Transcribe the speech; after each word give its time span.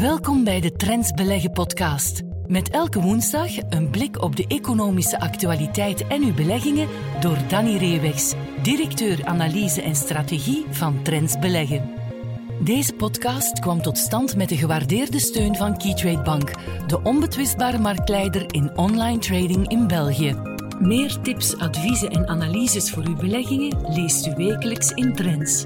Welkom 0.00 0.44
bij 0.44 0.60
de 0.60 0.72
Trends 0.72 1.10
Beleggen 1.10 1.50
podcast. 1.50 2.22
Met 2.46 2.70
elke 2.70 3.00
woensdag 3.00 3.50
een 3.68 3.90
blik 3.90 4.22
op 4.22 4.36
de 4.36 4.46
economische 4.46 5.20
actualiteit 5.20 6.06
en 6.06 6.22
uw 6.22 6.34
beleggingen 6.34 6.88
door 7.20 7.36
Danny 7.48 7.76
Reewegs, 7.76 8.34
directeur 8.62 9.24
analyse 9.24 9.82
en 9.82 9.96
strategie 9.96 10.64
van 10.70 11.02
Trends 11.02 11.38
Beleggen. 11.38 11.90
Deze 12.60 12.92
podcast 12.92 13.58
kwam 13.58 13.82
tot 13.82 13.98
stand 13.98 14.36
met 14.36 14.48
de 14.48 14.56
gewaardeerde 14.56 15.18
steun 15.20 15.56
van 15.56 15.76
Keytrade 15.76 16.22
Bank, 16.22 16.52
de 16.86 17.02
onbetwistbare 17.02 17.78
marktleider 17.78 18.54
in 18.54 18.76
online 18.76 19.18
trading 19.18 19.68
in 19.68 19.86
België. 19.86 20.34
Meer 20.78 21.20
tips, 21.20 21.56
adviezen 21.56 22.10
en 22.10 22.28
analyses 22.28 22.90
voor 22.90 23.02
uw 23.06 23.16
beleggingen 23.16 23.78
leest 23.88 24.26
u 24.26 24.34
wekelijks 24.36 24.90
in 24.90 25.14
Trends. 25.14 25.64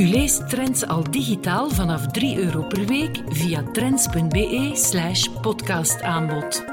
U 0.00 0.08
leest 0.08 0.48
Trends 0.48 0.86
al 0.86 1.10
digitaal 1.10 1.70
vanaf 1.70 2.06
3 2.06 2.38
euro 2.38 2.62
per 2.62 2.86
week 2.86 3.22
via 3.26 3.62
trends.be/slash 3.62 5.28
podcastaanbod. 5.40 6.64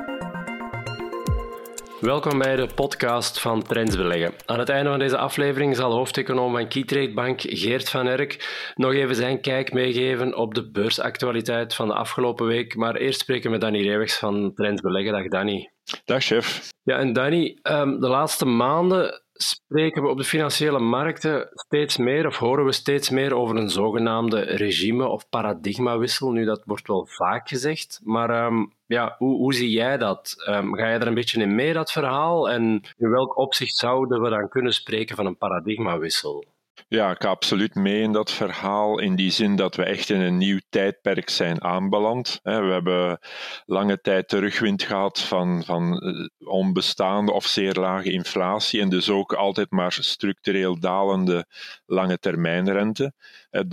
Welkom 2.00 2.38
bij 2.38 2.56
de 2.56 2.68
podcast 2.76 3.40
van 3.40 3.64
Trends 3.64 3.98
Beleggen. 3.98 4.34
Aan 4.46 4.60
het 4.60 4.70
einde 4.70 4.90
van 4.90 5.00
deze 5.00 5.18
aflevering 5.18 5.76
zal 5.76 5.92
hoofdeconoom 5.92 6.52
van 6.52 6.68
Keytrade 6.68 7.14
Bank 7.14 7.42
Geert 7.42 7.90
van 7.90 8.08
Erk 8.08 8.72
nog 8.76 8.94
even 8.94 9.16
zijn 9.16 9.42
kijk 9.42 9.74
meegeven 9.74 10.38
op 10.38 10.54
de 10.54 10.72
beursactualiteit 10.72 11.76
van 11.76 11.88
de 11.88 11.94
afgelopen 11.94 12.46
week. 12.46 12.76
Maar 12.76 12.96
eerst 12.96 13.20
spreken 13.20 13.44
we 13.44 13.52
met 13.52 13.62
Danny 13.62 13.82
Reewegs 13.82 14.18
van 14.18 14.54
Trends 14.54 14.82
Beleggen. 14.82 15.14
Dag 15.14 15.28
Danny. 15.28 15.72
Dag 16.06 16.24
chef. 16.24 16.70
Ja, 16.84 16.98
en 16.98 17.14
Danny, 17.14 17.60
ehm, 17.62 18.00
de 18.00 18.08
laatste 18.08 18.46
maanden 18.46 19.22
spreken 19.38 20.02
we 20.02 20.10
op 20.10 20.18
de 20.18 20.24
financiële 20.24 20.80
markten 20.80 21.50
steeds 21.54 21.98
meer, 21.98 22.28
of 22.28 22.38
horen 22.38 22.66
we 22.66 22.72
steeds 22.72 23.10
meer 23.10 23.34
over 23.34 23.56
een 23.56 23.70
zogenaamde 23.70 24.40
regime- 24.40 25.08
of 25.08 25.30
paradigmawissel. 25.30 26.32
Nu, 26.32 26.46
dat 26.46 26.64
wordt 26.66 26.88
wel 26.88 27.06
vaak 27.06 27.48
gezegd, 27.48 28.00
maar 28.04 28.30
ehm, 28.30 28.66
ja, 28.86 29.16
hoe, 29.18 29.38
hoe, 29.38 29.54
zie 29.54 29.70
jij 29.70 29.98
dat? 29.98 30.34
Um, 30.50 30.76
ga 30.76 30.90
je 30.90 31.00
er 31.00 31.08
een 31.08 31.14
beetje 31.14 31.42
in 31.42 31.56
mee, 31.56 31.74
dat 31.74 31.92
verhaal? 31.92 32.50
En 32.50 32.82
in 32.98 33.10
welk 33.10 33.38
opzicht 33.38 33.76
zouden 33.76 34.22
we 34.22 34.30
dan 34.30 34.50
kunnen 34.50 34.74
spreken 34.74 35.16
van 35.16 35.26
een 35.26 35.38
paradigmawissel? 35.38 36.46
Ja, 36.90 37.12
ik 37.12 37.22
ga 37.22 37.30
absoluut 37.30 37.76
mee 37.76 38.02
in 38.02 38.12
dat 38.12 38.32
verhaal. 38.32 39.00
In 39.00 39.16
die 39.16 39.32
zin 39.32 39.56
dat 39.56 39.76
we 39.76 39.84
echt 39.84 40.10
in 40.10 40.22
een 40.22 40.38
nieuw 40.38 40.60
tijdperk 40.70 41.30
zijn 41.30 41.64
aanbeland. 41.64 42.40
We 42.44 42.52
hebben 42.52 43.20
lange 43.66 44.02
tijd 44.02 44.28
terugwind 44.28 44.84
gehad 44.84 45.22
van, 45.22 45.64
van 45.66 46.00
eh, 46.00 46.50
onbestaande 46.50 47.32
of 47.32 47.46
zeer 47.46 47.74
lage 47.74 48.12
inflatie. 48.12 48.82
En 48.82 48.90
dus 48.90 49.10
ook 49.10 49.34
altijd 49.34 49.72
maar 49.72 49.92
structureel 50.00 50.80
dalende 50.80 51.46
lange 51.86 52.18
termijnrente. 52.18 53.14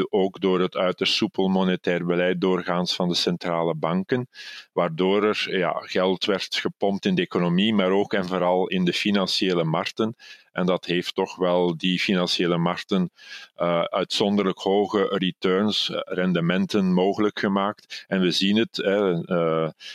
Ook 0.08 0.40
door 0.40 0.60
het 0.60 0.76
uiterst 0.76 1.14
soepel 1.14 1.48
monetair 1.48 2.06
beleid 2.06 2.40
doorgaans 2.40 2.94
van 2.94 3.08
de 3.08 3.14
centrale 3.14 3.74
banken. 3.74 4.28
Waardoor 4.72 5.24
er 5.24 5.58
ja, 5.58 5.72
geld 5.72 6.24
werd 6.24 6.56
gepompt 6.56 7.04
in 7.04 7.14
de 7.14 7.22
economie, 7.22 7.74
maar 7.74 7.90
ook 7.90 8.12
en 8.12 8.26
vooral 8.26 8.68
in 8.68 8.84
de 8.84 8.92
financiële 8.92 9.64
markten. 9.64 10.16
En 10.52 10.66
dat 10.66 10.84
heeft 10.84 11.14
toch 11.14 11.36
wel 11.36 11.76
die 11.76 11.98
financiële 11.98 12.56
markten 12.58 13.10
uh, 13.56 13.82
uitzonderlijk 13.82 14.58
hoge 14.58 15.08
returns, 15.18 15.90
eh, 15.90 16.00
rendementen 16.04 16.92
mogelijk 16.92 17.38
gemaakt. 17.38 18.04
En 18.08 18.20
we 18.20 18.30
zien 18.30 18.56
het 18.56 18.78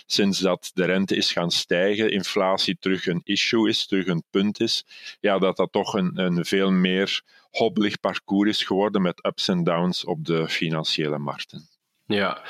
sinds 0.05 0.39
dat 0.39 0.71
de 0.73 0.85
rente 0.85 1.15
is 1.15 1.31
gaan 1.31 1.51
stijgen, 1.51 2.11
inflatie 2.11 2.77
terug 2.79 3.05
een 3.05 3.21
issue 3.23 3.69
is, 3.69 3.87
terug 3.87 4.07
een 4.07 4.23
punt 4.29 4.59
is, 4.59 4.85
ja, 5.19 5.37
dat 5.37 5.57
dat 5.57 5.71
toch 5.71 5.93
een, 5.93 6.11
een 6.19 6.45
veel 6.45 6.71
meer 6.71 7.21
hobbelig 7.49 7.99
parcours 7.99 8.49
is 8.49 8.63
geworden 8.63 9.01
met 9.01 9.25
ups 9.25 9.47
en 9.47 9.63
downs 9.63 10.05
op 10.05 10.25
de 10.25 10.49
financiële 10.49 11.17
markten. 11.17 11.69
Ja, 12.05 12.41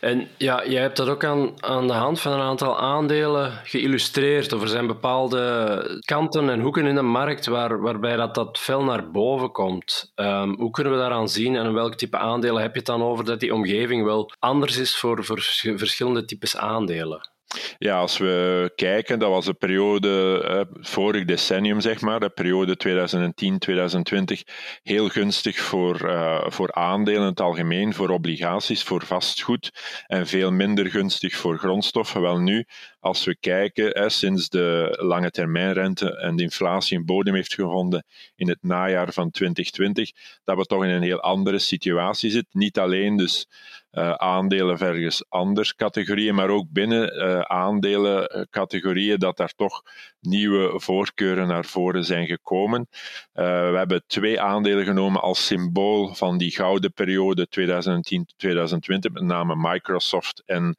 en 0.00 0.28
ja, 0.36 0.66
jij 0.66 0.80
hebt 0.80 0.96
dat 0.96 1.08
ook 1.08 1.24
aan, 1.24 1.62
aan 1.62 1.86
de 1.86 1.92
hand 1.92 2.20
van 2.20 2.32
een 2.32 2.40
aantal 2.40 2.78
aandelen 2.78 3.52
geïllustreerd. 3.64 4.52
Of 4.52 4.62
er 4.62 4.68
zijn 4.68 4.86
bepaalde 4.86 6.02
kanten 6.04 6.50
en 6.50 6.60
hoeken 6.60 6.86
in 6.86 6.94
de 6.94 7.02
markt 7.02 7.46
waar, 7.46 7.80
waarbij 7.80 8.16
dat, 8.16 8.34
dat 8.34 8.58
fel 8.58 8.84
naar 8.84 9.10
boven 9.10 9.52
komt. 9.52 10.12
Um, 10.14 10.56
hoe 10.58 10.70
kunnen 10.70 10.92
we 10.92 10.98
daaraan 10.98 11.28
zien 11.28 11.56
en 11.56 11.72
welk 11.72 11.94
type 11.94 12.16
aandelen 12.16 12.62
heb 12.62 12.72
je 12.72 12.78
het 12.78 12.86
dan 12.86 13.02
over 13.02 13.24
dat 13.24 13.40
die 13.40 13.54
omgeving 13.54 14.04
wel 14.04 14.32
anders 14.38 14.76
is 14.76 14.96
voor, 14.96 15.24
voor 15.24 15.40
verschillende 15.76 16.24
types 16.24 16.56
aandelen? 16.56 17.30
Ja, 17.78 17.98
als 17.98 18.18
we 18.18 18.72
kijken, 18.74 19.18
dat 19.18 19.30
was 19.30 19.44
de 19.44 19.54
periode, 19.54 20.42
eh, 20.48 20.78
vorig 20.80 21.24
decennium 21.24 21.80
zeg 21.80 22.00
maar, 22.00 22.20
de 22.20 22.28
periode 22.30 22.76
2010-2020, 22.76 24.42
heel 24.82 25.08
gunstig 25.08 25.58
voor, 25.58 26.00
uh, 26.04 26.44
voor 26.46 26.72
aandelen 26.72 27.20
in 27.20 27.26
het 27.26 27.40
algemeen, 27.40 27.94
voor 27.94 28.08
obligaties, 28.08 28.82
voor 28.82 29.06
vastgoed 29.06 29.70
en 30.06 30.26
veel 30.26 30.50
minder 30.50 30.90
gunstig 30.90 31.36
voor 31.36 31.58
grondstoffen. 31.58 32.20
Wel 32.20 32.38
nu, 32.38 32.66
als 33.00 33.24
we 33.24 33.36
kijken, 33.36 33.92
eh, 33.92 34.08
sinds 34.08 34.48
de 34.48 34.96
lange 35.00 35.30
termijnrente 35.30 36.16
en 36.16 36.36
de 36.36 36.42
inflatie 36.42 36.98
een 36.98 37.04
bodem 37.04 37.34
heeft 37.34 37.54
gevonden 37.54 38.04
in 38.36 38.48
het 38.48 38.62
najaar 38.62 39.12
van 39.12 39.30
2020, 39.30 40.10
dat 40.44 40.56
we 40.56 40.64
toch 40.64 40.84
in 40.84 40.90
een 40.90 41.02
heel 41.02 41.20
andere 41.20 41.58
situatie 41.58 42.30
zitten. 42.30 42.58
Niet 42.58 42.78
alleen 42.78 43.16
dus 43.16 43.46
uh, 43.92 44.10
aandelen 44.10 44.78
versus 44.78 45.24
anders 45.28 45.74
categorieën, 45.74 46.34
maar 46.34 46.48
ook 46.48 46.66
binnen 46.68 47.16
uh, 47.16 47.40
aandelencategorieën 47.40 49.18
dat 49.18 49.36
daar 49.36 49.52
toch 49.56 49.82
nieuwe 50.20 50.80
voorkeuren 50.80 51.46
naar 51.46 51.64
voren 51.64 52.04
zijn 52.04 52.26
gekomen. 52.26 52.88
Uh, 53.34 53.70
we 53.70 53.76
hebben 53.76 54.02
twee 54.06 54.40
aandelen 54.40 54.84
genomen 54.84 55.20
als 55.20 55.46
symbool 55.46 56.14
van 56.14 56.38
die 56.38 56.50
gouden 56.50 56.92
periode 56.92 57.48
2010-2020, 57.60 59.12
met 59.12 59.22
name 59.22 59.54
Microsoft 59.56 60.42
en 60.46 60.76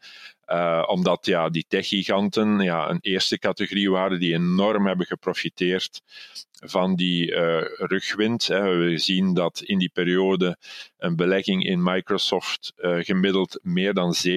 uh, 0.52 0.84
omdat 0.88 1.26
ja, 1.26 1.50
die 1.50 1.66
techgiganten 1.68 2.60
ja, 2.60 2.90
een 2.90 3.00
eerste 3.02 3.40
categorie 3.40 3.92
waren 3.92 4.20
die 4.20 4.34
enorm 4.34 4.88
hebben 4.88 5.06
geprofiteerd 5.06 6.02
van 6.64 6.96
die 6.96 7.32
uh, 7.32 7.62
rugwind. 7.78 8.48
Hè. 8.48 8.76
We 8.76 8.98
zien 8.98 9.34
dat 9.34 9.62
in 9.62 9.78
die 9.78 9.90
periode 9.94 10.58
een 10.98 11.16
belegging 11.16 11.66
in 11.66 11.84
Microsoft 11.84 12.74
uh, 12.78 12.98
gemiddeld 13.00 13.60
meer 13.62 13.94
dan 13.94 14.16
27% 14.28 14.32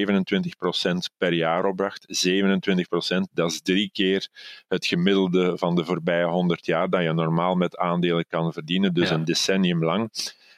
per 1.18 1.32
jaar 1.32 1.64
opbracht. 1.64 2.26
27%, 2.26 3.20
dat 3.32 3.50
is 3.50 3.60
drie 3.60 3.90
keer 3.92 4.28
het 4.68 4.86
gemiddelde 4.86 5.58
van 5.58 5.74
de 5.74 5.84
voorbije 5.84 6.24
100 6.24 6.66
jaar 6.66 6.90
dat 6.90 7.02
je 7.02 7.12
normaal 7.12 7.54
met 7.54 7.76
aandelen 7.76 8.26
kan 8.26 8.52
verdienen, 8.52 8.94
dus 8.94 9.08
ja. 9.08 9.14
een 9.14 9.24
decennium 9.24 9.84
lang. 9.84 10.10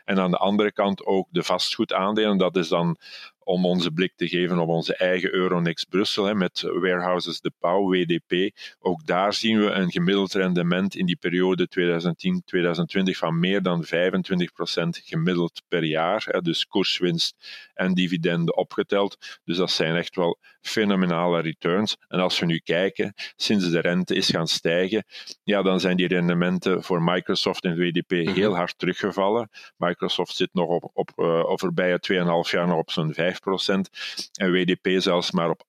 En 0.04 0.18
aan 0.18 0.30
de 0.30 0.36
andere 0.36 0.72
kant 0.72 1.04
ook 1.04 1.28
de 1.30 1.42
vastgoedaandelen. 1.42 2.38
Dat 2.38 2.56
is 2.56 2.68
dan 2.68 2.96
om 3.46 3.64
onze 3.64 3.90
blik 3.90 4.12
te 4.16 4.28
geven 4.28 4.58
op 4.58 4.68
onze 4.68 4.96
eigen 4.96 5.34
Euronext 5.34 5.88
Brussel 5.88 6.24
hè, 6.24 6.34
met 6.34 6.60
Warehouses 6.60 7.40
de 7.40 7.52
Pauw, 7.58 7.88
WDP. 7.88 8.58
Ook 8.78 9.06
daar 9.06 9.32
zien 9.32 9.58
we 9.58 9.70
een 9.70 9.90
gemiddeld 9.90 10.32
rendement 10.32 10.94
in 10.94 11.06
die 11.06 11.16
periode 11.16 11.68
2010-2020 13.08 13.10
van 13.10 13.38
meer 13.38 13.62
dan 13.62 13.84
25% 13.84 13.88
gemiddeld 15.04 15.62
per 15.68 15.84
jaar. 15.84 16.24
Hè, 16.30 16.40
dus 16.40 16.66
koerswinst 16.66 17.34
en 17.74 17.94
dividenden 17.94 18.56
opgeteld. 18.56 19.40
Dus 19.44 19.56
dat 19.56 19.70
zijn 19.70 19.96
echt 19.96 20.16
wel 20.16 20.38
fenomenale 20.60 21.40
returns. 21.40 21.96
En 22.08 22.20
als 22.20 22.38
we 22.38 22.46
nu 22.46 22.58
kijken, 22.58 23.12
sinds 23.36 23.70
de 23.70 23.80
rente 23.80 24.14
is 24.14 24.30
gaan 24.30 24.48
stijgen, 24.48 25.04
ja, 25.42 25.62
dan 25.62 25.80
zijn 25.80 25.96
die 25.96 26.08
rendementen 26.08 26.82
voor 26.82 27.02
Microsoft 27.02 27.64
en 27.64 27.76
WDP 27.76 28.10
mhm. 28.10 28.32
heel 28.32 28.56
hard 28.56 28.78
teruggevallen. 28.78 29.50
Microsoft 29.76 30.36
zit 30.36 30.50
nog 30.52 30.68
op, 30.68 30.90
op 30.92 31.10
uh, 31.16 31.52
voorbije 31.54 32.00
2,5 32.46 32.50
jaar 32.50 32.66
nog 32.66 32.78
op 32.78 32.90
zo'n 32.90 33.14
5 33.14 33.35
en 34.32 34.52
WDP 34.52 35.00
zelfs 35.00 35.30
maar 35.30 35.50
op 35.50 35.62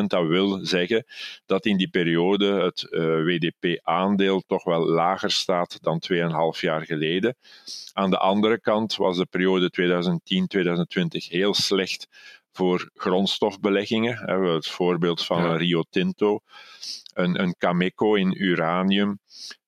1,5%. 0.00 0.04
Dat 0.06 0.26
wil 0.26 0.58
zeggen 0.62 1.04
dat 1.46 1.66
in 1.66 1.76
die 1.76 1.88
periode 1.88 2.52
het 2.52 2.90
eh, 2.90 3.00
WDP-aandeel 3.00 4.42
toch 4.46 4.64
wel 4.64 4.88
lager 4.88 5.30
staat 5.30 5.78
dan 5.82 6.02
2,5 6.12 6.60
jaar 6.60 6.84
geleden. 6.84 7.36
Aan 7.92 8.10
de 8.10 8.18
andere 8.18 8.60
kant 8.60 8.96
was 8.96 9.16
de 9.16 9.26
periode 9.26 9.70
2010-2020 9.80 11.28
heel 11.28 11.54
slecht 11.54 12.08
voor 12.52 12.90
grondstofbeleggingen. 12.94 14.24
We 14.24 14.30
hebben 14.30 14.52
het 14.52 14.68
voorbeeld 14.68 15.24
van 15.24 15.44
een 15.44 15.56
Rio 15.56 15.82
Tinto, 15.90 16.40
een, 17.14 17.40
een 17.42 17.54
Cameco 17.58 18.14
in 18.14 18.42
uranium, 18.42 19.18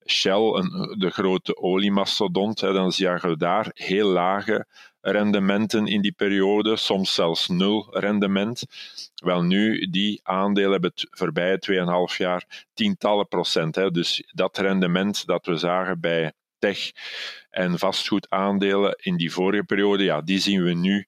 Shell, 0.07 0.53
een, 0.55 0.97
de 0.99 1.11
grote 1.11 1.57
oliemastodont. 1.57 2.61
Dan 2.61 2.93
zagen 2.93 3.29
we 3.29 3.37
daar 3.37 3.71
heel 3.75 4.09
lage 4.09 4.67
rendementen 5.03 5.87
in 5.87 6.01
die 6.01 6.13
periode, 6.13 6.77
soms 6.77 7.15
zelfs 7.15 7.49
nul 7.49 7.87
rendement. 7.91 8.65
Wel 9.15 9.43
nu, 9.43 9.91
die 9.91 10.21
aandelen 10.23 10.73
hebben 10.73 10.91
het 10.95 11.07
voorbije 11.11 12.09
2,5 12.11 12.17
jaar 12.17 12.67
tientallen 12.75 13.29
procent. 13.29 13.75
Hè. 13.75 13.91
Dus 13.91 14.31
dat 14.33 14.59
rendement 14.59 15.27
dat 15.27 15.47
we 15.47 15.57
zagen 15.57 16.01
bij 16.01 16.33
tech 16.59 16.93
en 17.51 17.79
vastgoedaandelen 17.79 18.97
in 19.01 19.17
die 19.17 19.33
vorige 19.33 19.65
periode, 19.65 20.05
ja, 20.05 20.21
die 20.21 20.39
zien 20.39 20.65
we 20.65 20.73
nu 20.73 21.07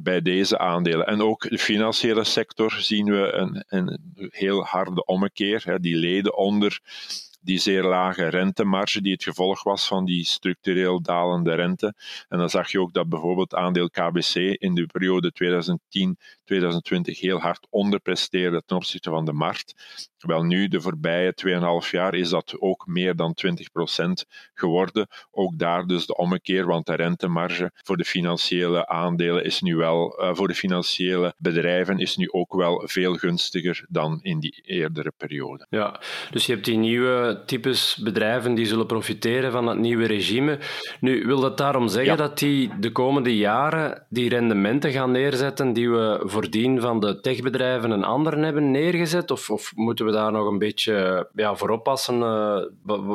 bij 0.00 0.20
deze 0.22 0.58
aandelen. 0.58 1.06
En 1.06 1.22
ook 1.22 1.50
de 1.50 1.58
financiële 1.58 2.24
sector 2.24 2.72
zien 2.72 3.04
we 3.04 3.32
een, 3.32 3.64
een 3.68 3.98
heel 4.30 4.64
harde 4.64 5.04
ommekeer. 5.04 5.62
Hè. 5.64 5.80
Die 5.80 5.96
leden 5.96 6.36
onder 6.36 6.80
die 7.40 7.58
zeer 7.58 7.82
lage 7.82 8.28
rentemarge 8.28 9.00
die 9.00 9.12
het 9.12 9.22
gevolg 9.22 9.62
was 9.62 9.86
van 9.86 10.04
die 10.04 10.24
structureel 10.24 11.02
dalende 11.02 11.54
rente. 11.54 11.94
En 12.28 12.38
dan 12.38 12.50
zag 12.50 12.70
je 12.70 12.80
ook 12.80 12.92
dat 12.92 13.08
bijvoorbeeld 13.08 13.54
aandeel 13.54 13.90
KBC 13.90 14.34
in 14.34 14.74
de 14.74 14.86
periode 14.86 15.32
2010-2020 15.32 16.16
heel 17.02 17.38
hard 17.38 17.66
onderpresteerde 17.70 18.62
ten 18.66 18.76
opzichte 18.76 19.10
van 19.10 19.24
de 19.24 19.32
markt. 19.32 19.74
Wel 20.18 20.42
nu, 20.42 20.68
de 20.68 20.80
voorbije 20.80 21.34
2,5 21.84 21.90
jaar, 21.90 22.14
is 22.14 22.28
dat 22.28 22.56
ook 22.58 22.86
meer 22.86 23.16
dan 23.16 23.36
20% 23.46 23.50
geworden. 24.54 25.08
Ook 25.30 25.58
daar 25.58 25.86
dus 25.86 26.06
de 26.06 26.16
ommekeer, 26.16 26.66
want 26.66 26.86
de 26.86 26.94
rentemarge 26.94 27.70
voor 27.74 27.96
de 27.96 28.04
financiële 28.04 28.86
aandelen 28.86 29.44
is 29.44 29.60
nu 29.60 29.76
wel, 29.76 30.22
uh, 30.22 30.34
voor 30.34 30.48
de 30.48 30.54
financiële 30.54 31.34
bedrijven 31.38 31.98
is 31.98 32.16
nu 32.16 32.30
ook 32.30 32.54
wel 32.54 32.82
veel 32.86 33.14
gunstiger 33.14 33.84
dan 33.88 34.18
in 34.22 34.40
die 34.40 34.62
eerdere 34.62 35.12
periode. 35.16 35.66
Ja, 35.70 36.00
dus 36.30 36.46
je 36.46 36.52
hebt 36.52 36.64
die 36.64 36.78
nieuwe 36.78 37.29
types 37.46 38.00
bedrijven 38.02 38.54
die 38.54 38.66
zullen 38.66 38.86
profiteren 38.86 39.52
van 39.52 39.66
het 39.66 39.78
nieuwe 39.78 40.06
regime. 40.06 40.58
Nu, 41.00 41.26
wil 41.26 41.40
dat 41.40 41.58
daarom 41.58 41.88
zeggen 41.88 42.16
dat 42.16 42.38
die 42.38 42.70
de 42.78 42.92
komende 42.92 43.36
jaren 43.36 44.06
die 44.08 44.28
rendementen 44.28 44.92
gaan 44.92 45.10
neerzetten 45.10 45.72
die 45.72 45.90
we 45.90 46.20
voordien 46.24 46.80
van 46.80 47.00
de 47.00 47.20
techbedrijven 47.20 47.92
en 47.92 48.04
anderen 48.04 48.42
hebben 48.42 48.70
neergezet? 48.70 49.30
Of, 49.30 49.50
of 49.50 49.72
moeten 49.74 50.06
we 50.06 50.12
daar 50.12 50.32
nog 50.32 50.48
een 50.48 50.58
beetje 50.58 51.28
ja, 51.34 51.54
voor 51.54 51.70
oppassen 51.70 52.18
uh, 52.18 52.62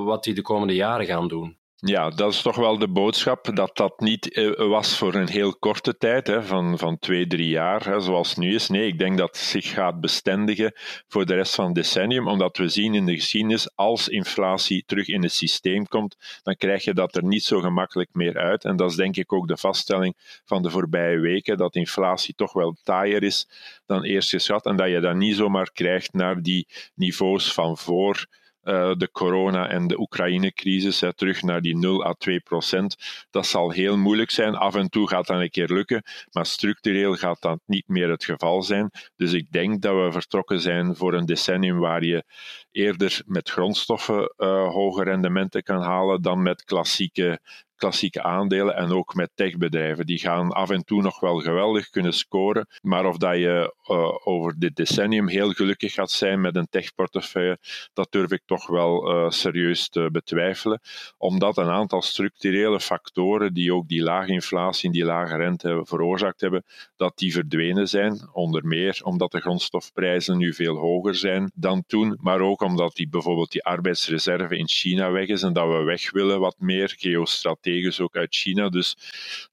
wat 0.05 0.23
die 0.23 0.33
de 0.33 0.41
komende 0.41 0.75
jaren 0.75 1.05
gaan 1.05 1.27
doen? 1.27 1.57
Ja, 1.87 2.09
dat 2.09 2.33
is 2.33 2.41
toch 2.41 2.55
wel 2.55 2.77
de 2.77 2.87
boodschap, 2.87 3.55
dat 3.55 3.77
dat 3.77 3.99
niet 3.99 4.33
eh, 4.33 4.67
was 4.67 4.97
voor 4.97 5.15
een 5.15 5.29
heel 5.29 5.55
korte 5.55 5.97
tijd, 5.97 6.27
hè, 6.27 6.43
van, 6.43 6.77
van 6.77 6.99
twee, 6.99 7.27
drie 7.27 7.47
jaar, 7.47 7.85
hè, 7.85 7.99
zoals 7.99 8.35
nu 8.35 8.53
is. 8.53 8.69
Nee, 8.69 8.87
ik 8.87 8.99
denk 8.99 9.17
dat 9.17 9.27
het 9.27 9.37
zich 9.37 9.69
gaat 9.69 9.99
bestendigen 9.99 10.73
voor 11.07 11.25
de 11.25 11.33
rest 11.33 11.55
van 11.55 11.65
het 11.65 11.75
decennium, 11.75 12.27
omdat 12.27 12.57
we 12.57 12.67
zien 12.67 12.95
in 12.95 13.05
de 13.05 13.13
geschiedenis, 13.15 13.75
als 13.75 14.07
inflatie 14.07 14.83
terug 14.85 15.07
in 15.07 15.21
het 15.21 15.31
systeem 15.31 15.87
komt, 15.87 16.39
dan 16.43 16.55
krijg 16.55 16.83
je 16.83 16.93
dat 16.93 17.15
er 17.15 17.23
niet 17.23 17.43
zo 17.43 17.59
gemakkelijk 17.59 18.09
meer 18.13 18.37
uit. 18.37 18.63
En 18.63 18.75
dat 18.75 18.89
is 18.89 18.95
denk 18.95 19.15
ik 19.15 19.33
ook 19.33 19.47
de 19.47 19.57
vaststelling 19.57 20.41
van 20.45 20.61
de 20.61 20.69
voorbije 20.69 21.19
weken, 21.19 21.57
dat 21.57 21.75
inflatie 21.75 22.35
toch 22.35 22.53
wel 22.53 22.77
taaier 22.83 23.23
is 23.23 23.47
dan 23.85 24.03
eerst 24.03 24.29
geschat, 24.29 24.65
en 24.65 24.75
dat 24.75 24.89
je 24.89 24.99
dat 24.99 25.15
niet 25.15 25.35
zomaar 25.35 25.71
krijgt 25.71 26.13
naar 26.13 26.41
die 26.41 26.67
niveaus 26.95 27.53
van 27.53 27.77
voor 27.77 28.27
uh, 28.65 28.93
de 28.97 29.11
corona- 29.11 29.69
en 29.69 29.87
de 29.87 29.99
Oekraïne-crisis, 29.99 31.03
terug 31.15 31.41
naar 31.41 31.61
die 31.61 31.77
0 31.77 32.05
à 32.05 32.13
2 32.13 32.39
procent. 32.39 32.95
Dat 33.29 33.45
zal 33.45 33.71
heel 33.71 33.97
moeilijk 33.97 34.31
zijn. 34.31 34.55
Af 34.55 34.75
en 34.75 34.89
toe 34.89 35.07
gaat 35.07 35.27
dat 35.27 35.41
een 35.41 35.49
keer 35.49 35.73
lukken, 35.73 36.03
maar 36.31 36.45
structureel 36.45 37.15
gaat 37.15 37.41
dat 37.41 37.59
niet 37.65 37.87
meer 37.87 38.09
het 38.09 38.23
geval 38.23 38.63
zijn. 38.63 38.91
Dus 39.15 39.33
ik 39.33 39.51
denk 39.51 39.81
dat 39.81 39.95
we 39.95 40.11
vertrokken 40.11 40.59
zijn 40.59 40.95
voor 40.95 41.13
een 41.13 41.25
decennium 41.25 41.79
waar 41.79 42.03
je 42.03 42.23
eerder 42.71 43.21
met 43.25 43.49
grondstoffen 43.49 44.33
uh, 44.37 44.67
hoge 44.67 45.03
rendementen 45.03 45.63
kan 45.63 45.81
halen 45.81 46.21
dan 46.21 46.41
met 46.41 46.63
klassieke 46.63 47.39
klassieke 47.75 48.23
aandelen 48.23 48.75
en 48.75 48.91
ook 48.91 49.13
met 49.13 49.31
techbedrijven. 49.33 50.05
Die 50.05 50.19
gaan 50.19 50.51
af 50.51 50.69
en 50.69 50.83
toe 50.83 51.01
nog 51.01 51.19
wel 51.19 51.39
geweldig 51.39 51.89
kunnen 51.89 52.13
scoren, 52.13 52.67
maar 52.81 53.05
of 53.05 53.17
dat 53.17 53.35
je 53.35 53.73
uh, 53.89 54.27
over 54.27 54.59
dit 54.59 54.75
decennium 54.75 55.27
heel 55.27 55.51
gelukkig 55.51 55.93
gaat 55.93 56.11
zijn 56.11 56.41
met 56.41 56.55
een 56.55 56.67
techportefeuille, 56.69 57.57
dat 57.93 58.11
durf 58.11 58.31
ik 58.31 58.41
toch 58.45 58.67
wel 58.67 59.11
uh, 59.11 59.29
serieus 59.29 59.89
te 59.89 60.09
betwijfelen, 60.11 60.81
omdat 61.17 61.57
een 61.57 61.69
aantal 61.69 62.01
structurele 62.01 62.79
factoren 62.79 63.53
die 63.53 63.73
ook 63.73 63.87
die 63.87 64.03
lage 64.03 64.31
inflatie 64.31 64.85
en 64.85 64.91
die 64.91 65.05
lage 65.05 65.35
rente 65.35 65.81
veroorzaakt 65.83 66.41
hebben, 66.41 66.63
dat 66.95 67.17
die 67.17 67.33
verdwenen 67.33 67.87
zijn, 67.87 68.29
onder 68.31 68.65
meer 68.65 68.99
omdat 69.03 69.31
de 69.31 69.41
grondstofprijzen 69.41 70.37
nu 70.37 70.53
veel 70.53 70.75
hoger 70.75 71.15
zijn 71.15 71.51
dan 71.55 71.83
toen, 71.87 72.17
maar 72.21 72.39
ook 72.39 72.61
omdat 72.61 72.95
die, 72.95 73.09
bijvoorbeeld 73.09 73.51
die 73.51 73.63
arbeidsreserve 73.63 74.57
in 74.57 74.67
China 74.67 75.11
weg 75.11 75.27
is 75.27 75.43
en 75.43 75.53
dat 75.53 75.67
we 75.67 75.83
weg 75.83 76.11
willen 76.11 76.39
wat 76.39 76.55
meer 76.59 76.93
geostrategisch 76.97 77.63
strategisch 77.65 77.99
ook 77.99 78.15
uit 78.15 78.35
China. 78.35 78.69
Dus 78.69 78.97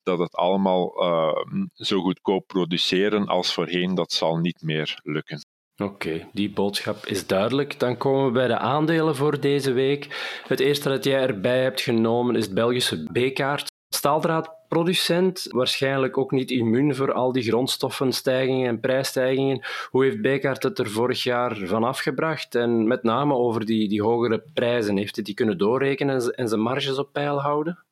dat 0.03 0.19
het 0.19 0.35
allemaal 0.35 1.03
uh, 1.03 1.65
zo 1.75 2.01
goedkoop 2.01 2.47
produceren 2.47 3.27
als 3.27 3.55
voorheen, 3.55 3.95
dat 3.95 4.13
zal 4.13 4.37
niet 4.37 4.63
meer 4.63 5.01
lukken. 5.03 5.41
Oké, 5.77 6.29
die 6.33 6.51
boodschap 6.51 7.07
is 7.07 7.27
duidelijk. 7.27 7.81
Dan 7.81 7.97
komen 7.97 8.27
we 8.27 8.31
bij 8.31 8.47
de 8.47 8.59
aandelen 8.59 9.17
voor 9.17 9.41
deze 9.41 9.73
week. 9.73 10.07
Het 10.47 10.61
eerste 10.61 10.89
dat 10.89 11.05
jij 11.05 11.21
erbij 11.21 11.63
hebt 11.63 11.81
genomen 11.81 12.37
is 12.37 12.53
Belgische 12.53 13.05
B-kaart. 13.13 13.71
Staaldraadproducent, 13.95 15.47
waarschijnlijk 15.51 16.19
ook 16.19 16.31
niet 16.31 16.51
immuun 16.51 16.95
voor 16.95 17.13
al 17.13 17.33
die 17.33 17.43
grondstoffenstijgingen 17.43 18.69
en 18.69 18.81
prijsstijgingen. 18.81 19.65
Hoe 19.91 20.05
heeft 20.05 20.21
Bekaert 20.21 20.63
het 20.63 20.79
er 20.79 20.91
vorig 20.91 21.23
jaar 21.23 21.57
van 21.57 21.85
afgebracht? 21.85 22.55
En 22.55 22.87
met 22.87 23.03
name 23.03 23.35
over 23.35 23.65
die, 23.65 23.89
die 23.89 24.03
hogere 24.03 24.43
prijzen, 24.55 24.97
heeft 24.97 25.17
het 25.17 25.25
die 25.25 25.35
kunnen 25.35 25.59
doorrekenen 25.59 26.35
en 26.35 26.49
zijn 26.49 26.61
marges 26.61 26.99
op 26.99 27.13
peil 27.13 27.41
houden? 27.41 27.85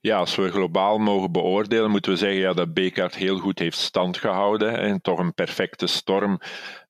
Ja, 0.00 0.18
als 0.18 0.34
we 0.34 0.50
globaal 0.50 0.98
mogen 0.98 1.32
beoordelen, 1.32 1.90
moeten 1.90 2.12
we 2.12 2.18
zeggen 2.18 2.38
ja, 2.38 2.52
dat 2.52 2.74
Bekaert 2.74 3.14
heel 3.14 3.38
goed 3.38 3.58
heeft 3.58 3.78
stand 3.78 4.16
gehouden 4.16 4.78
en 4.78 5.00
toch 5.00 5.18
een 5.18 5.34
perfecte 5.34 5.86
storm 5.86 6.38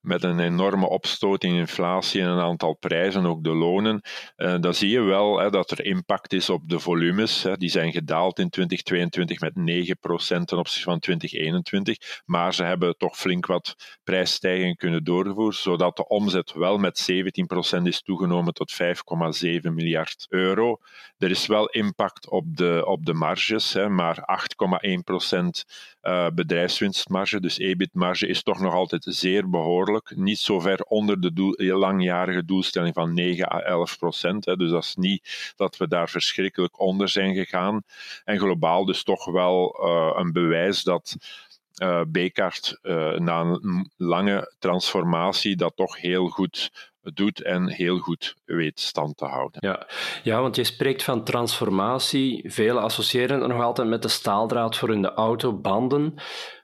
met 0.07 0.25
een 0.25 0.41
enorme 0.41 0.89
opstoot 0.89 1.45
in 1.45 1.55
inflatie 1.55 2.21
en 2.21 2.29
een 2.29 2.41
aantal 2.41 2.75
prijzen, 2.75 3.27
ook 3.27 3.45
de 3.45 3.55
lonen, 3.55 4.01
uh, 4.37 4.55
dan 4.61 4.75
zie 4.75 4.91
je 4.91 5.01
wel 5.01 5.39
hè, 5.39 5.51
dat 5.51 5.71
er 5.71 5.85
impact 5.85 6.33
is 6.33 6.51
op 6.51 6.69
de 6.69 6.79
volumes. 6.79 7.43
Hè. 7.43 7.57
Die 7.57 7.69
zijn 7.69 7.93
gedaald 7.93 8.39
in 8.39 8.51
2022 8.51 9.41
met 9.41 9.53
9% 9.55 10.45
ten 10.45 10.59
opzichte 10.59 10.91
van 10.91 10.99
2021, 10.99 12.23
maar 12.25 12.55
ze 12.55 12.63
hebben 12.63 12.97
toch 12.97 13.17
flink 13.17 13.47
wat 13.47 13.75
prijsstijgingen 14.05 14.77
kunnen 14.77 15.05
doorvoeren, 15.05 15.55
zodat 15.55 15.97
de 15.97 16.09
omzet 16.09 16.53
wel 16.53 16.79
met 16.79 17.09
17% 17.79 17.83
is 17.83 18.03
toegenomen 18.03 18.55
tot 18.55 18.73
5,7 18.83 19.73
miljard 19.73 20.27
euro. 20.29 20.79
Er 21.19 21.31
is 21.31 21.47
wel 21.47 21.67
impact 21.67 22.31
op 22.31 22.57
de, 22.57 22.83
op 22.87 23.07
de 23.07 23.15
marges, 23.15 23.73
hè, 23.73 23.89
maar 23.89 24.19
8,1% 25.37 25.39
uh, 26.03 26.27
bedrijfswinstmarge, 26.35 27.41
dus 27.41 27.59
EBIT-marge, 27.59 28.27
is 28.27 28.43
toch 28.43 28.61
nog 28.61 28.75
altijd 28.75 29.07
zeer 29.09 29.51
behoorlijk. 29.51 29.96
Niet 30.15 30.39
zo 30.39 30.61
ver 30.61 30.81
onder 30.83 31.21
de 31.21 31.33
doel, 31.33 31.55
langjarige 31.57 32.45
doelstelling 32.45 32.95
van 32.95 33.15
9 33.15 33.53
à 33.53 33.61
11 33.61 33.99
procent. 33.99 34.45
Dus 34.45 34.71
dat 34.71 34.83
is 34.83 34.95
niet 34.97 35.53
dat 35.57 35.77
we 35.77 35.89
daar 35.89 36.09
verschrikkelijk 36.09 36.81
onder 36.81 37.09
zijn 37.09 37.35
gegaan. 37.35 37.83
En 38.25 38.39
globaal 38.39 38.85
dus 38.85 39.03
toch 39.03 39.25
wel 39.25 39.79
uh, 39.85 40.13
een 40.17 40.33
bewijs 40.33 40.83
dat 40.83 41.17
uh, 41.83 42.01
na 43.19 43.41
een 43.41 43.91
lange 43.97 44.55
transformatie 44.59 45.57
dat 45.57 45.77
toch 45.77 46.01
heel 46.01 46.29
goed 46.29 46.71
doet 47.15 47.43
en 47.43 47.69
heel 47.69 47.99
goed 47.99 48.37
weet 48.45 48.81
stand 48.81 49.17
te 49.17 49.25
houden. 49.25 49.59
Ja, 49.61 49.87
ja 50.23 50.41
want 50.41 50.57
je 50.57 50.65
spreekt 50.65 51.03
van 51.03 51.25
transformatie. 51.25 52.53
Velen 52.53 52.83
associëren 52.83 53.41
het 53.41 53.49
nog 53.49 53.63
altijd 53.63 53.89
met 53.89 54.03
de 54.03 54.09
staaldraad 54.09 54.77
voor 54.77 54.93
in 54.93 55.03
de 55.03 55.15
autobanden. 55.15 56.15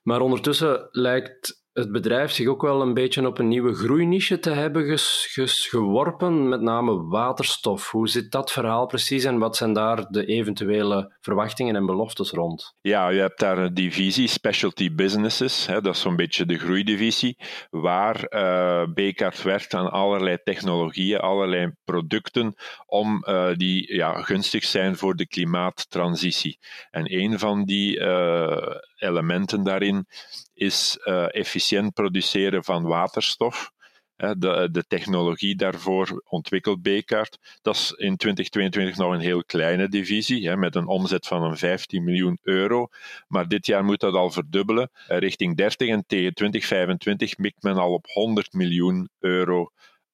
Maar 0.02 0.20
ondertussen 0.20 0.88
lijkt 0.90 1.62
het 1.72 1.92
bedrijf 1.92 2.30
zich 2.30 2.46
ook 2.46 2.62
wel 2.62 2.82
een 2.82 2.94
beetje 2.94 3.26
op 3.26 3.38
een 3.38 3.48
nieuwe 3.48 3.74
groeiniche 3.74 4.38
te 4.38 4.50
hebben 4.50 4.98
ges, 4.98 5.67
geworpen, 5.70 6.48
met 6.48 6.60
name 6.60 7.06
waterstof. 7.06 7.91
Hoe 7.91 8.08
zit 8.08 8.31
dat 8.31 8.52
verhaal 8.52 8.86
precies 8.86 9.24
en 9.24 9.38
wat 9.38 9.56
zijn 9.56 9.72
daar 9.72 10.06
de 10.10 10.26
eventuele 10.26 11.17
verwachtingen 11.20 11.76
en 11.76 11.86
beloftes 11.86 12.31
rond? 12.31 12.74
Ja, 12.81 13.08
je 13.08 13.20
hebt 13.20 13.41
daar 13.41 13.58
een 13.58 13.74
divisie, 13.74 14.29
Specialty 14.29 14.94
Businesses, 14.94 15.67
hè, 15.67 15.81
dat 15.81 15.94
is 15.94 16.00
zo'n 16.00 16.17
beetje 16.17 16.46
de 16.46 16.58
groeidivisie, 16.58 17.36
waar 17.70 18.26
uh, 18.31 19.32
werkt 19.43 19.74
aan 19.74 19.91
allerlei 19.91 20.38
technologieën, 20.44 21.19
allerlei 21.19 21.72
producten, 21.84 22.55
om 22.86 23.24
uh, 23.29 23.55
die 23.55 23.94
ja, 23.94 24.22
gunstig 24.22 24.64
zijn 24.64 24.96
voor 24.96 25.17
de 25.17 25.26
klimaattransitie. 25.26 26.58
En 26.91 27.12
een 27.12 27.38
van 27.38 27.64
die 27.64 27.98
uh, 27.98 28.56
elementen 29.03 29.63
daarin 29.63 30.06
is 30.55 30.99
uh, 31.05 31.35
efficiënt 31.35 31.93
produceren 31.93 32.65
van 32.65 32.82
waterstof. 32.82 33.71
De, 34.17 34.69
de, 34.73 34.85
technologie 34.89 35.56
daarvoor 35.56 36.23
ontwikkelt 36.29 36.82
Bekaert. 36.82 37.59
Dat 37.63 37.75
is 37.75 37.91
in 37.91 38.17
2022 38.17 38.97
nog 38.97 39.13
een 39.13 39.21
heel 39.21 39.44
kleine 39.44 39.89
divisie, 39.89 40.56
met 40.56 40.75
een 40.75 40.87
omzet 40.87 41.27
van 41.27 41.43
een 41.43 41.56
15 41.56 42.05
miljoen 42.05 42.39
euro. 42.43 42.89
Maar 43.29 43.49
dit 43.49 43.67
jaar 43.67 43.85
moet 43.85 44.01
dat 44.01 44.15
al 44.15 44.31
verdubbelen. 44.31 44.91
Eh, 45.06 45.19
richting 45.19 45.56
30 45.56 45.89
en 45.89 46.05
tegen 46.06 46.35
2025 46.35 47.39
mikt 47.39 47.63
men 47.63 47.77
al 47.77 47.93
op 47.93 48.06
100 48.06 48.53
miljoen 48.53 49.09
euro 49.19 49.71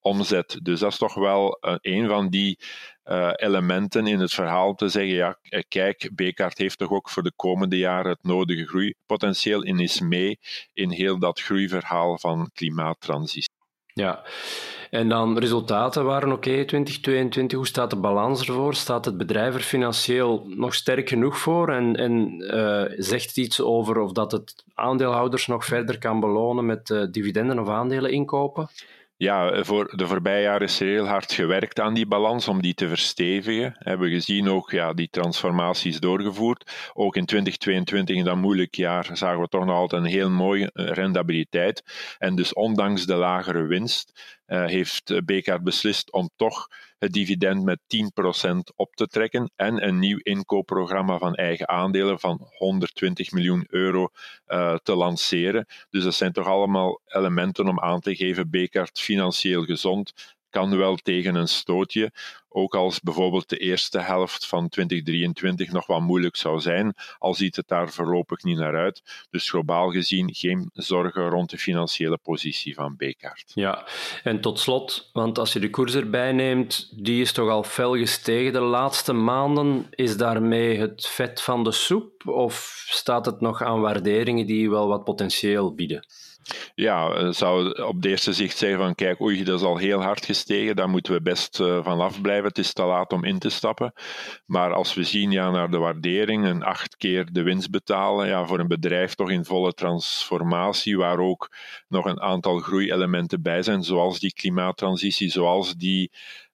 omzet. 0.09 0.59
Dus 0.63 0.81
dat 0.81 0.93
is 0.93 0.99
toch 0.99 1.15
wel 1.15 1.59
uh, 1.61 1.75
een 1.81 2.09
van 2.09 2.29
die 2.29 2.59
uh, 3.05 3.31
elementen 3.35 4.07
in 4.07 4.21
het 4.21 4.33
verhaal 4.33 4.75
te 4.75 4.89
zeggen, 4.89 5.15
ja, 5.15 5.39
eh, 5.43 5.63
kijk, 5.69 6.11
Bekaert 6.15 6.59
heeft 6.59 6.79
toch 6.79 6.91
ook 6.91 7.09
voor 7.09 7.23
de 7.23 7.33
komende 7.37 7.79
jaren 7.79 8.11
het 8.11 8.23
nodige 8.23 8.67
groeipotentieel 8.67 9.63
en 9.63 9.79
is 9.79 10.01
mee 10.01 10.39
in 10.73 10.91
heel 10.91 11.19
dat 11.19 11.41
groeiverhaal 11.41 12.19
van 12.19 12.51
klimaattransitie. 12.55 13.57
Ja, 13.93 14.23
en 14.91 15.09
dan 15.09 15.39
resultaten 15.39 16.05
waren 16.05 16.33
oké, 16.33 16.49
okay, 16.49 16.65
2022. 16.65 17.59
Hoe 17.59 17.67
staat 17.67 17.91
de 17.91 17.97
balans 17.97 18.41
ervoor? 18.49 18.75
Staat 18.75 19.05
het 19.05 19.17
bedrijf 19.17 19.55
er 19.55 19.61
financieel 19.61 20.45
nog 20.47 20.75
sterk 20.75 21.09
genoeg 21.09 21.39
voor? 21.39 21.73
En, 21.73 21.97
en 21.97 22.35
zegt 22.97 23.27
het 23.27 23.37
iets 23.37 23.61
over 23.61 23.99
of 23.99 24.13
dat 24.13 24.33
het 24.33 24.65
aandeelhouders 24.75 25.47
nog 25.47 25.65
verder 25.65 25.99
kan 25.99 26.21
belonen 26.21 26.67
met 26.67 27.09
dividenden 27.11 27.59
of 27.59 27.69
aandelen 27.69 28.11
inkopen? 28.11 28.69
Ja, 29.21 29.65
voor 29.65 29.97
de 29.97 30.07
voorbije 30.07 30.43
jaren 30.43 30.67
is 30.67 30.81
er 30.81 30.87
heel 30.87 31.07
hard 31.07 31.33
gewerkt 31.33 31.81
aan 31.81 31.95
die 31.95 32.07
balans 32.07 32.49
om 32.49 32.63
die 32.63 32.75
te 32.75 32.89
verstevigen. 32.89 33.77
We 33.79 33.91
hebben 33.91 34.11
gezien 34.11 34.49
ook 34.49 34.71
ja, 34.71 34.93
die 34.93 35.09
transformaties 35.11 36.01
doorgevoerd. 36.01 36.91
Ook 36.95 37.17
in 37.17 37.27
2022, 37.27 38.17
in 38.17 38.25
dat 38.25 38.37
moeilijk 38.37 38.75
jaar, 38.75 39.11
zagen 39.13 39.41
we 39.41 39.49
toch 39.49 39.65
nog 39.65 39.75
altijd 39.75 40.03
een 40.03 40.09
heel 40.09 40.31
mooie 40.31 40.71
rendabiliteit. 40.73 41.83
En 42.19 42.35
dus 42.35 42.53
ondanks 42.53 43.07
de 43.07 43.15
lagere 43.15 43.63
winst 43.63 44.38
heeft 44.49 45.25
Bekaert 45.25 45.63
beslist 45.63 46.13
om 46.13 46.31
toch 46.37 46.69
het 46.99 47.13
dividend 47.13 47.65
met 47.65 47.81
10% 47.81 48.57
op 48.77 48.97
te 48.97 49.07
trekken 49.07 49.51
en 49.57 49.87
een 49.87 49.99
nieuw 49.99 50.19
inkoopprogramma 50.23 51.19
van 51.19 51.35
eigen 51.35 51.69
aandelen 51.69 52.21
van 52.21 52.49
120 52.57 53.33
miljoen 53.33 53.67
euro 53.69 54.09
uh, 54.49 54.75
te 54.75 54.95
lanceren. 54.95 55.67
Dus 55.91 56.05
dat 56.05 56.15
zijn 56.15 56.33
toch 56.33 56.47
allemaal 56.47 57.01
elementen 57.07 57.69
om 57.69 57.81
aan 57.81 58.01
te 58.01 58.17
geven, 58.17 58.51
Bekaert 58.51 59.01
financieel 59.01 59.65
gezond, 59.65 60.37
kan 60.51 60.77
wel 60.77 60.97
tegen 60.97 61.35
een 61.35 61.49
stootje. 61.49 62.13
Ook 62.51 62.75
als 62.75 63.01
bijvoorbeeld 63.01 63.49
de 63.49 63.57
eerste 63.57 64.01
helft 64.01 64.47
van 64.47 64.69
2023 64.69 65.73
nog 65.73 65.87
wat 65.87 66.01
moeilijk 66.01 66.37
zou 66.37 66.61
zijn, 66.61 66.95
al 67.19 67.35
ziet 67.35 67.57
het 67.57 67.69
daar 67.69 67.91
voorlopig 67.91 68.43
niet 68.43 68.59
naar 68.59 68.77
uit. 68.77 69.27
Dus 69.31 69.51
globaal 69.51 69.91
gezien 69.91 70.35
geen 70.35 70.71
zorgen 70.73 71.29
rond 71.29 71.51
de 71.51 71.59
financiële 71.59 72.19
positie 72.19 72.75
van 72.75 72.97
Bekaert. 72.97 73.53
Ja, 73.55 73.87
en 74.23 74.41
tot 74.41 74.59
slot, 74.59 75.11
want 75.13 75.39
als 75.39 75.53
je 75.53 75.61
de 75.61 75.71
koers 75.71 75.95
erbij 75.95 76.33
neemt, 76.33 76.93
die 77.05 77.21
is 77.21 77.33
toch 77.33 77.49
al 77.49 77.63
fel 77.63 77.97
gestegen 77.97 78.53
de 78.53 78.61
laatste 78.61 79.13
maanden. 79.13 79.87
Is 79.91 80.17
daarmee 80.17 80.79
het 80.79 81.07
vet 81.07 81.43
van 81.43 81.65
de 81.65 81.73
soep 81.73 82.29
of 82.29 82.85
staat 82.89 83.27
het 83.27 83.41
nog 83.41 83.63
aan 83.63 83.81
waarderingen 83.81 84.47
die 84.47 84.71
wel 84.71 84.89
wat 84.89 85.05
potentieel 85.05 85.75
bieden? 85.75 86.07
Ja, 86.75 87.11
eh, 87.11 87.33
zou 87.33 87.83
op 87.83 88.03
de 88.03 88.09
eerste 88.09 88.33
zicht 88.33 88.57
zeggen 88.57 88.79
van 88.79 88.95
kijk, 88.95 89.21
oei, 89.21 89.45
dat 89.45 89.61
is 89.61 89.67
al 89.67 89.77
heel 89.77 90.03
hard 90.03 90.25
gestegen, 90.25 90.77
daar 90.77 90.89
moeten 90.89 91.13
we 91.13 91.23
best 91.23 91.61
uh, 91.61 91.85
van 91.85 92.01
afblijven. 92.01 92.49
Het 92.49 92.59
is 92.59 92.73
te 92.73 92.83
laat 92.83 93.13
om 93.13 93.25
in 93.25 93.39
te 93.39 93.49
stappen. 93.49 93.93
Maar 94.47 94.73
als 94.73 94.95
we 94.95 95.05
zien 95.05 95.31
ja, 95.31 95.51
naar 95.51 95.71
de 95.71 95.79
waardering, 95.79 96.45
een 96.45 96.63
acht 96.63 96.97
keer 96.97 97.33
de 97.33 97.43
winst 97.43 97.71
betalen, 97.71 98.27
ja, 98.29 98.47
voor 98.47 98.59
een 98.59 98.69
bedrijf 98.69 99.15
toch 99.15 99.31
in 99.31 99.45
volle 99.45 99.73
transformatie, 99.73 100.97
waar 100.97 101.19
ook 101.19 101.51
nog 101.89 102.05
een 102.05 102.21
aantal 102.21 102.59
groeielementen 102.59 103.43
bij 103.43 103.63
zijn, 103.63 103.85
zoals 103.85 104.19
die 104.19 104.33
klimaattransitie, 104.33 105.31
zoals 105.31 105.75
die 105.75 106.11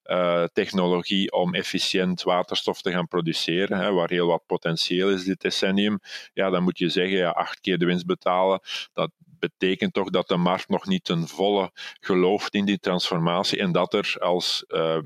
uh, 0.07 0.45
technologie 0.53 1.33
om 1.33 1.55
efficiënt 1.55 2.23
waterstof 2.23 2.83
te 2.83 2.91
gaan 2.91 3.09
produceren, 3.09 3.79
hè, 3.79 3.93
waar 3.93 4.11
heel 4.11 4.27
wat 4.27 4.47
potentieel 4.47 5.11
is 5.11 5.25
dit 5.25 5.41
decennium, 5.41 5.99
ja, 6.33 6.51
dan 6.51 6.63
moet 6.63 6.79
je 6.79 6.89
zeggen, 6.89 7.17
ja, 7.17 7.31
acht 7.31 7.61
keer 7.61 7.79
de 7.79 7.87
winst 7.87 8.07
betalen, 8.07 8.61
dat 8.93 9.11
betekent 9.51 9.93
toch 9.93 10.11
dat 10.11 10.29
de 10.29 10.37
markt 10.37 10.69
nog 10.69 10.87
niet 10.87 11.05
ten 11.05 11.29
volle 11.29 11.71
gelooft 12.01 12.55
in 12.55 12.65
die 12.65 12.79
transformatie 12.79 13.59
en 13.59 13.73
dat 13.73 13.95
er 13.95 14.17
als 14.19 14.65
uh, 14.69 14.99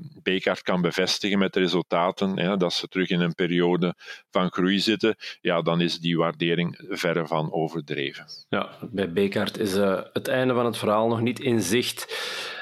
kan 0.61 0.81
bevestigen 0.81 1.39
met 1.39 1.53
de 1.53 1.59
resultaten 1.59 2.57
dat 2.59 2.73
ze 2.73 2.87
terug 2.87 3.09
in 3.09 3.19
een 3.19 3.35
periode 3.35 3.95
van 4.31 4.51
groei 4.51 4.79
zitten, 4.79 5.15
ja, 5.41 5.61
dan 5.61 5.81
is 5.81 5.99
die 5.99 6.17
waardering 6.17 6.79
verre 6.89 7.27
van 7.27 7.53
overdreven. 7.53 8.25
Ja, 8.49 8.69
bij 8.91 9.11
Bekaert 9.11 9.57
is 9.57 9.75
uh, 9.75 10.01
het 10.13 10.27
einde 10.27 10.53
van 10.53 10.65
het 10.65 10.77
verhaal 10.77 11.07
nog 11.07 11.21
niet 11.21 11.39
in 11.39 11.61
zicht. 11.61 12.07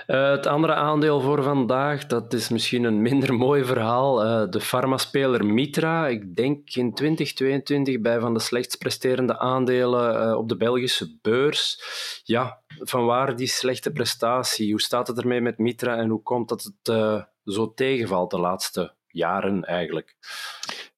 Uh, 0.07 0.29
het 0.29 0.45
andere 0.45 0.73
aandeel 0.73 1.21
voor 1.21 1.43
vandaag, 1.43 2.05
dat 2.05 2.33
is 2.33 2.49
misschien 2.49 2.83
een 2.83 3.01
minder 3.01 3.33
mooi 3.45 3.63
verhaal. 3.63 4.25
Uh, 4.25 4.49
de 4.49 4.61
farmaspeler 4.61 5.45
Mitra, 5.45 6.07
ik 6.07 6.35
denk 6.35 6.69
in 6.69 6.93
2022 6.93 8.01
bij 8.01 8.19
van 8.19 8.33
de 8.33 8.39
slechtst 8.39 8.77
presterende 8.77 9.39
aandelen 9.39 10.27
uh, 10.27 10.37
op 10.37 10.49
de 10.49 10.57
Belgische 10.57 11.17
beurs. 11.21 11.81
Ja, 12.23 12.61
vanwaar 12.67 13.35
die 13.35 13.47
slechte 13.47 13.91
prestatie? 13.91 14.71
Hoe 14.71 14.81
staat 14.81 15.07
het 15.07 15.17
ermee 15.17 15.41
met 15.41 15.57
Mitra 15.57 15.97
en 15.97 16.09
hoe 16.09 16.21
komt 16.21 16.49
dat 16.49 16.63
het 16.63 16.95
zo 17.43 17.73
tegenvalt 17.73 18.31
de 18.31 18.39
laatste 18.39 18.93
jaren 19.07 19.63
eigenlijk? 19.63 20.15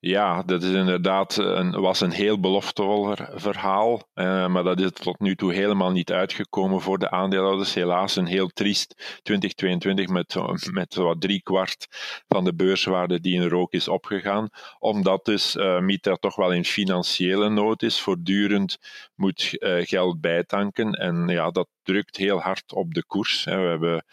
Ja, 0.01 0.44
dat 0.44 0.63
is 0.63 0.74
inderdaad 0.74 1.38
een, 1.38 1.72
was 1.72 2.01
een 2.01 2.12
heel 2.12 2.39
beloftevol 2.39 3.15
verhaal, 3.34 4.10
eh, 4.13 4.48
maar 4.48 4.63
dat 4.63 4.79
is 4.79 4.91
tot 4.91 5.20
nu 5.20 5.36
toe 5.36 5.53
helemaal 5.53 5.91
niet 5.91 6.12
uitgekomen 6.12 6.82
voor 6.82 7.00
de 7.00 7.12
aandeelhouders. 7.12 7.74
Helaas 7.74 8.15
een 8.15 8.25
heel 8.25 8.48
triest 8.48 9.20
2022 9.24 10.08
met, 10.08 10.36
met 10.72 10.96
wat 10.96 11.22
drie 11.22 11.41
kwart 11.41 11.88
van 12.27 12.44
de 12.44 12.56
beurswaarde 12.56 13.20
die 13.20 13.41
in 13.41 13.48
rook 13.48 13.74
is 13.74 13.88
opgegaan, 13.88 14.50
omdat 14.79 15.25
dus 15.25 15.56
Mitra 15.79 16.15
toch 16.15 16.36
wel 16.36 16.51
in 16.51 16.65
financiële 16.65 17.50
nood 17.50 17.84
is, 17.84 18.00
voortdurend 18.00 18.77
moet 19.15 19.56
uh, 19.60 19.86
geld 19.86 20.22
bijtanken 20.22 20.91
en 20.91 21.27
ja, 21.27 21.51
dat 21.51 21.68
drukt 21.84 22.18
heel 22.18 22.39
hard 22.41 22.74
op 22.74 22.94
de 22.94 23.06
koers. 23.06 23.44
We 23.44 23.51
hebben 23.51 24.06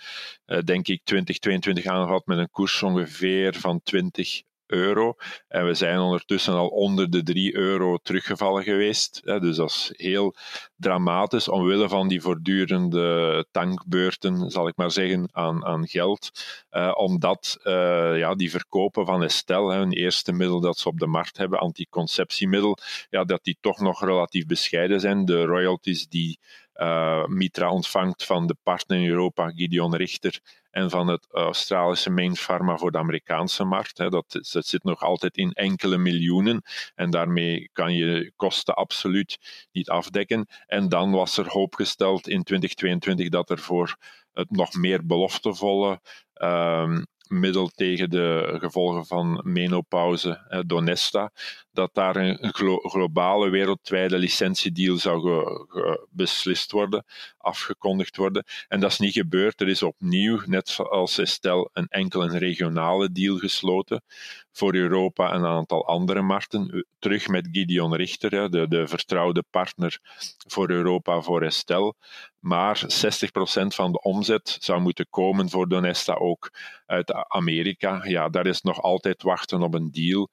uh, 0.46 0.58
denk 0.58 0.88
ik 0.88 1.00
2022 1.04 1.86
aangehad 1.86 2.26
met 2.26 2.38
een 2.38 2.50
koers 2.50 2.82
ongeveer 2.82 3.54
van 3.54 3.80
20 3.82 4.42
euro. 4.66 5.14
En 5.48 5.66
we 5.66 5.74
zijn 5.74 5.98
ondertussen 5.98 6.54
al 6.54 6.68
onder 6.68 7.10
de 7.10 7.22
3 7.22 7.56
euro 7.56 7.96
teruggevallen 7.96 8.62
geweest. 8.62 9.20
Dus 9.24 9.56
dat 9.56 9.70
is 9.70 9.92
heel 9.96 10.34
dramatisch, 10.76 11.48
omwille 11.48 11.88
van 11.88 12.08
die 12.08 12.20
voortdurende 12.20 13.46
tankbeurten, 13.50 14.50
zal 14.50 14.68
ik 14.68 14.76
maar 14.76 14.90
zeggen, 14.90 15.28
aan, 15.32 15.64
aan 15.64 15.88
geld. 15.88 16.30
Uh, 16.70 16.92
omdat 16.96 17.58
uh, 17.64 18.18
ja, 18.18 18.34
die 18.34 18.50
verkopen 18.50 19.06
van 19.06 19.22
Estelle, 19.22 19.74
hun 19.74 19.92
eerste 19.92 20.32
middel 20.32 20.60
dat 20.60 20.78
ze 20.78 20.88
op 20.88 20.98
de 20.98 21.06
markt 21.06 21.36
hebben, 21.36 21.58
anticonceptiemiddel, 21.58 22.78
ja, 23.10 23.24
dat 23.24 23.44
die 23.44 23.58
toch 23.60 23.80
nog 23.80 24.04
relatief 24.04 24.46
bescheiden 24.46 25.00
zijn. 25.00 25.24
De 25.24 25.44
royalties 25.44 26.08
die 26.08 26.38
uh, 26.76 27.26
Mitra 27.26 27.70
ontvangt 27.70 28.24
van 28.24 28.46
de 28.46 28.56
partner 28.62 28.98
in 28.98 29.08
Europa, 29.08 29.50
Gideon 29.50 29.96
Richter, 29.96 30.40
en 30.76 30.90
van 30.90 31.08
het 31.08 31.26
Australische 31.30 32.10
Main 32.10 32.36
Pharma 32.36 32.76
voor 32.76 32.92
de 32.92 32.98
Amerikaanse 32.98 33.64
markt. 33.64 33.98
Hè. 33.98 34.08
Dat, 34.08 34.38
dat 34.52 34.66
zit 34.66 34.84
nog 34.84 35.02
altijd 35.02 35.36
in 35.36 35.52
enkele 35.52 35.98
miljoenen 35.98 36.62
en 36.94 37.10
daarmee 37.10 37.70
kan 37.72 37.94
je 37.94 38.32
kosten 38.36 38.74
absoluut 38.74 39.38
niet 39.72 39.88
afdekken. 39.88 40.46
En 40.66 40.88
dan 40.88 41.10
was 41.10 41.36
er 41.36 41.48
hoop 41.48 41.74
gesteld 41.74 42.28
in 42.28 42.42
2022 42.42 43.28
dat 43.28 43.50
er 43.50 43.58
voor 43.58 43.96
het 44.32 44.50
nog 44.50 44.74
meer 44.74 45.06
beloftevolle 45.06 46.00
um, 46.34 47.06
middel 47.28 47.68
tegen 47.68 48.10
de 48.10 48.56
gevolgen 48.60 49.06
van 49.06 49.40
menopauze, 49.44 50.62
Donesta, 50.66 51.30
dat 51.72 51.94
daar 51.94 52.16
een 52.16 52.54
globale 52.82 53.48
wereldwijde 53.48 54.18
licentiedeal 54.18 54.96
zou 54.96 55.46
beslist 56.10 56.70
worden, 56.70 57.04
afgekondigd 57.38 58.16
worden. 58.16 58.44
En 58.68 58.80
dat 58.80 58.90
is 58.90 58.98
niet 58.98 59.12
gebeurd. 59.12 59.60
Er 59.60 59.68
is 59.68 59.82
opnieuw, 59.82 60.40
net 60.44 60.76
als 60.78 61.18
Estelle, 61.18 61.70
een 61.72 61.88
enkel 61.88 62.22
een 62.22 62.38
regionale 62.38 63.12
deal 63.12 63.36
gesloten 63.36 64.02
voor 64.52 64.74
Europa 64.74 65.32
en 65.32 65.38
een 65.38 65.46
aantal 65.46 65.86
andere 65.86 66.22
markten. 66.22 66.86
Terug 66.98 67.28
met 67.28 67.48
Gideon 67.52 67.94
Richter, 67.94 68.50
de, 68.50 68.68
de 68.68 68.88
vertrouwde 68.88 69.44
partner 69.50 69.98
voor 70.46 70.70
Europa, 70.70 71.20
voor 71.20 71.42
Estelle. 71.42 71.94
Maar 72.38 72.82
60% 72.84 72.86
van 73.66 73.92
de 73.92 74.00
omzet 74.00 74.56
zou 74.60 74.80
moeten 74.80 75.06
komen 75.10 75.50
voor 75.50 75.68
Donesta 75.68 76.14
ook 76.14 76.50
uit 76.86 77.12
Amerika. 77.28 78.00
Ja, 78.04 78.28
daar 78.28 78.46
is 78.46 78.62
nog 78.62 78.82
altijd 78.82 79.22
wachten 79.22 79.62
op 79.62 79.74
een 79.74 79.90
deal. 79.90 80.30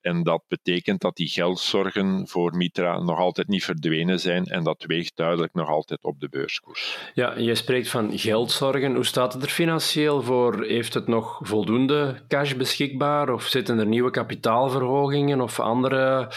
En 0.00 0.22
dat 0.22 0.42
betekent 0.48 1.00
dat 1.00 1.16
die 1.16 1.28
geldzorgen 1.28 2.28
voor 2.28 2.56
Mitra 2.56 2.98
nog 2.98 3.18
altijd 3.18 3.48
niet 3.48 3.64
verdwenen 3.64 4.20
zijn 4.20 4.44
en 4.44 4.64
dat 4.64 4.84
weegt 4.86 5.16
duidelijk 5.16 5.54
nog 5.54 5.68
altijd 5.68 6.04
op 6.04 6.20
de 6.20 6.28
beurskoers. 6.28 6.98
Ja, 7.14 7.38
je 7.38 7.54
spreekt 7.54 7.88
van 7.88 8.18
geldzorgen. 8.18 8.94
Hoe 8.94 9.04
staat 9.04 9.32
het 9.32 9.42
er 9.42 9.48
financieel 9.48 10.22
voor? 10.22 10.64
Heeft 10.64 10.94
het 10.94 11.06
nog 11.06 11.38
voldoende 11.42 12.22
cash 12.28 12.54
beschikbaar 12.54 13.32
of 13.32 13.42
zitten 13.44 13.78
er 13.78 13.86
nieuwe 13.86 14.10
kapitaalverhogingen 14.10 15.40
of 15.40 15.60
andere 15.60 16.30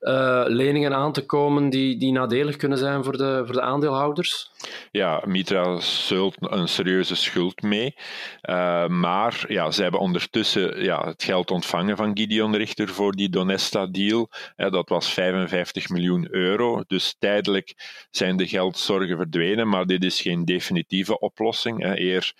uh, 0.00 0.42
leningen 0.46 0.94
aan 0.94 1.12
te 1.12 1.26
komen 1.26 1.70
die, 1.70 1.98
die 1.98 2.12
nadelig 2.12 2.56
kunnen 2.56 2.78
zijn 2.78 3.04
voor 3.04 3.16
de, 3.16 3.42
voor 3.44 3.54
de 3.54 3.60
aandeelhouders? 3.60 4.50
Ja, 4.90 5.22
Mitra 5.26 5.80
zult 5.80 6.36
een 6.38 6.68
serieuze 6.68 7.14
schuld 7.14 7.62
mee. 7.62 7.94
Uh, 8.42 8.86
maar 8.86 9.44
ja, 9.48 9.70
ze 9.70 9.82
hebben 9.82 10.00
ondertussen 10.00 10.82
ja, 10.82 11.06
het 11.06 11.22
geld 11.22 11.50
ontvangen 11.50 11.96
van 11.96 12.16
Gideon 12.16 12.56
Richter 12.56 12.88
voor 12.88 13.12
die 13.12 13.28
Donesta-deal. 13.28 14.30
dat 14.56 14.88
was 14.88 15.12
55 15.12 15.88
miljoen 15.88 16.28
euro. 16.30 16.82
Dus 16.86 17.16
tijdelijk 17.18 17.74
zijn 18.10 18.36
de 18.36 18.46
geldzorgen 18.46 19.16
verdwenen, 19.16 19.68
maar 19.68 19.86
dit 19.86 20.04
is 20.04 20.20
geen 20.20 20.44
definitieve 20.44 21.18
oplossing. 21.18 21.84
Eer 21.84 22.32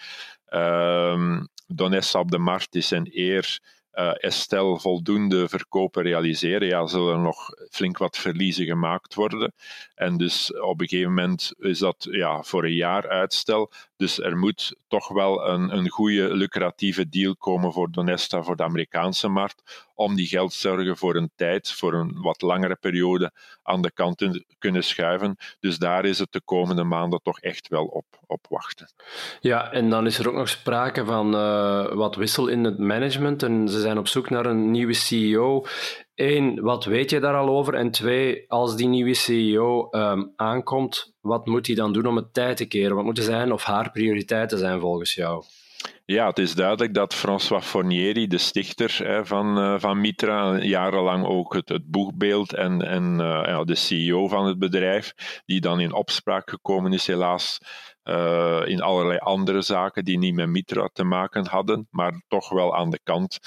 uh, 0.50 1.40
Donesta 1.66 2.18
op 2.18 2.30
de 2.30 2.38
markt 2.38 2.74
is 2.74 2.92
en 2.92 3.08
eer 3.12 3.60
uh, 3.94 4.12
Estelle 4.14 4.78
voldoende 4.78 5.48
verkopen 5.48 6.02
realiseren, 6.02 6.68
ja, 6.68 6.86
zullen 6.86 7.14
er 7.14 7.20
nog 7.20 7.50
flink 7.70 7.98
wat 7.98 8.16
verliezen 8.16 8.66
gemaakt 8.66 9.14
worden. 9.14 9.52
En 9.94 10.16
dus 10.16 10.60
op 10.60 10.80
een 10.80 10.88
gegeven 10.88 11.14
moment 11.14 11.52
is 11.58 11.78
dat 11.78 12.06
ja, 12.10 12.42
voor 12.42 12.64
een 12.64 12.74
jaar 12.74 13.08
uitstel. 13.08 13.70
Dus 14.00 14.20
er 14.20 14.36
moet 14.36 14.76
toch 14.88 15.08
wel 15.08 15.48
een, 15.48 15.76
een 15.76 15.88
goede, 15.88 16.34
lucratieve 16.34 17.08
deal 17.08 17.36
komen 17.36 17.72
voor 17.72 17.90
Donesta, 17.90 18.42
voor 18.42 18.56
de 18.56 18.62
Amerikaanse 18.62 19.28
markt, 19.28 19.88
om 19.94 20.14
die 20.14 20.26
geldzorgen 20.26 20.96
voor 20.96 21.16
een 21.16 21.30
tijd, 21.36 21.72
voor 21.72 21.94
een 21.94 22.20
wat 22.22 22.42
langere 22.42 22.76
periode, 22.76 23.32
aan 23.62 23.82
de 23.82 23.92
kant 23.92 24.18
te 24.18 24.44
kunnen 24.58 24.84
schuiven. 24.84 25.36
Dus 25.58 25.78
daar 25.78 26.04
is 26.04 26.18
het 26.18 26.32
de 26.32 26.40
komende 26.44 26.84
maanden 26.84 27.20
toch 27.22 27.40
echt 27.40 27.68
wel 27.68 27.84
op, 27.84 28.04
op 28.26 28.46
wachten. 28.48 28.92
Ja, 29.40 29.72
en 29.72 29.90
dan 29.90 30.06
is 30.06 30.18
er 30.18 30.28
ook 30.28 30.34
nog 30.34 30.48
sprake 30.48 31.04
van 31.04 31.34
uh, 31.34 31.92
wat 31.92 32.16
wissel 32.16 32.48
in 32.48 32.64
het 32.64 32.78
management. 32.78 33.42
En 33.42 33.68
ze 33.68 33.80
zijn 33.80 33.98
op 33.98 34.08
zoek 34.08 34.30
naar 34.30 34.46
een 34.46 34.70
nieuwe 34.70 34.94
CEO. 34.94 35.64
Eén, 36.20 36.60
wat 36.60 36.84
weet 36.84 37.10
je 37.10 37.20
daar 37.20 37.36
al 37.36 37.48
over? 37.48 37.74
En 37.74 37.90
twee, 37.90 38.44
als 38.48 38.76
die 38.76 38.88
nieuwe 38.88 39.14
CEO 39.14 39.88
ehm, 39.90 40.22
aankomt, 40.36 41.14
wat 41.20 41.46
moet 41.46 41.66
hij 41.66 41.76
dan 41.76 41.92
doen 41.92 42.06
om 42.06 42.16
het 42.16 42.34
tijd 42.34 42.56
te 42.56 42.66
keren? 42.66 42.96
Wat 42.96 43.04
moeten 43.04 43.24
zijn 43.24 43.52
of 43.52 43.64
haar 43.64 43.90
prioriteiten 43.90 44.58
zijn 44.58 44.80
volgens 44.80 45.14
jou? 45.14 45.44
Ja, 46.04 46.26
het 46.26 46.38
is 46.38 46.54
duidelijk 46.54 46.94
dat 46.94 47.14
François 47.14 47.64
Fornieri, 47.64 48.26
de 48.26 48.38
stichter 48.38 49.20
van, 49.26 49.58
uh, 49.58 49.74
van 49.78 50.00
Mitra, 50.00 50.58
jarenlang 50.58 51.26
ook 51.26 51.54
het, 51.54 51.68
het 51.68 51.90
boegbeeld 51.90 52.54
en, 52.54 52.82
en 52.82 53.12
uh, 53.12 53.42
ja, 53.46 53.64
de 53.64 53.74
CEO 53.74 54.28
van 54.28 54.46
het 54.46 54.58
bedrijf, 54.58 55.14
die 55.46 55.60
dan 55.60 55.80
in 55.80 55.92
opspraak 55.92 56.50
gekomen 56.50 56.92
is, 56.92 57.06
helaas 57.06 57.58
uh, 58.04 58.62
in 58.64 58.80
allerlei 58.80 59.18
andere 59.18 59.62
zaken 59.62 60.04
die 60.04 60.18
niet 60.18 60.34
met 60.34 60.48
Mitra 60.48 60.88
te 60.92 61.04
maken 61.04 61.46
hadden, 61.46 61.86
maar 61.90 62.22
toch 62.28 62.48
wel 62.48 62.76
aan 62.76 62.90
de 62.90 63.00
kant 63.02 63.38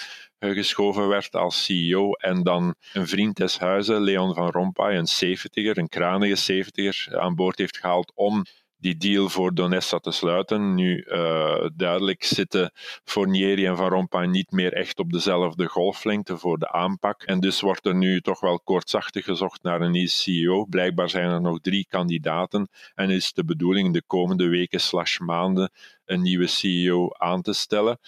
geschoven 0.51 1.07
werd 1.07 1.35
als 1.35 1.63
CEO. 1.63 2.11
En 2.11 2.43
dan 2.43 2.75
een 2.93 3.07
vriend 3.07 3.37
des 3.37 3.59
huizen, 3.59 4.01
Leon 4.01 4.33
van 4.33 4.49
Rompuy, 4.49 4.95
een 4.95 5.37
70er, 5.37 5.77
een 5.77 5.89
kranige 5.89 6.65
70er, 6.65 7.17
aan 7.17 7.35
boord 7.35 7.57
heeft 7.57 7.77
gehaald 7.77 8.11
om 8.15 8.43
die 8.83 8.97
deal 8.97 9.29
voor 9.29 9.53
Donessa 9.53 9.97
te 9.97 10.11
sluiten. 10.11 10.75
Nu, 10.75 11.05
uh, 11.07 11.65
duidelijk 11.75 12.23
zitten 12.23 12.71
Fournieri 13.03 13.65
en 13.65 13.77
Van 13.77 13.89
Rompuy 13.89 14.25
niet 14.25 14.51
meer 14.51 14.73
echt 14.73 14.99
op 14.99 15.11
dezelfde 15.11 15.65
golflengte 15.67 16.37
voor 16.37 16.57
de 16.57 16.71
aanpak. 16.71 17.23
En 17.23 17.39
dus 17.39 17.61
wordt 17.61 17.85
er 17.85 17.95
nu 17.95 18.21
toch 18.21 18.39
wel 18.39 18.59
kortzachtig 18.59 19.25
gezocht 19.25 19.63
naar 19.63 19.81
een 19.81 19.91
nieuwe 19.91 20.09
CEO. 20.09 20.65
Blijkbaar 20.65 21.09
zijn 21.09 21.29
er 21.29 21.41
nog 21.41 21.59
drie 21.59 21.85
kandidaten 21.89 22.69
en 22.95 23.09
is 23.09 23.33
de 23.33 23.45
bedoeling 23.45 23.93
de 23.93 24.03
komende 24.07 24.47
weken 24.47 24.79
slash 24.79 25.19
maanden 25.19 25.71
een 26.05 26.21
nieuwe 26.21 26.47
CEO 26.47 27.09
aan 27.17 27.41
te 27.41 27.53
stellen. 27.53 27.99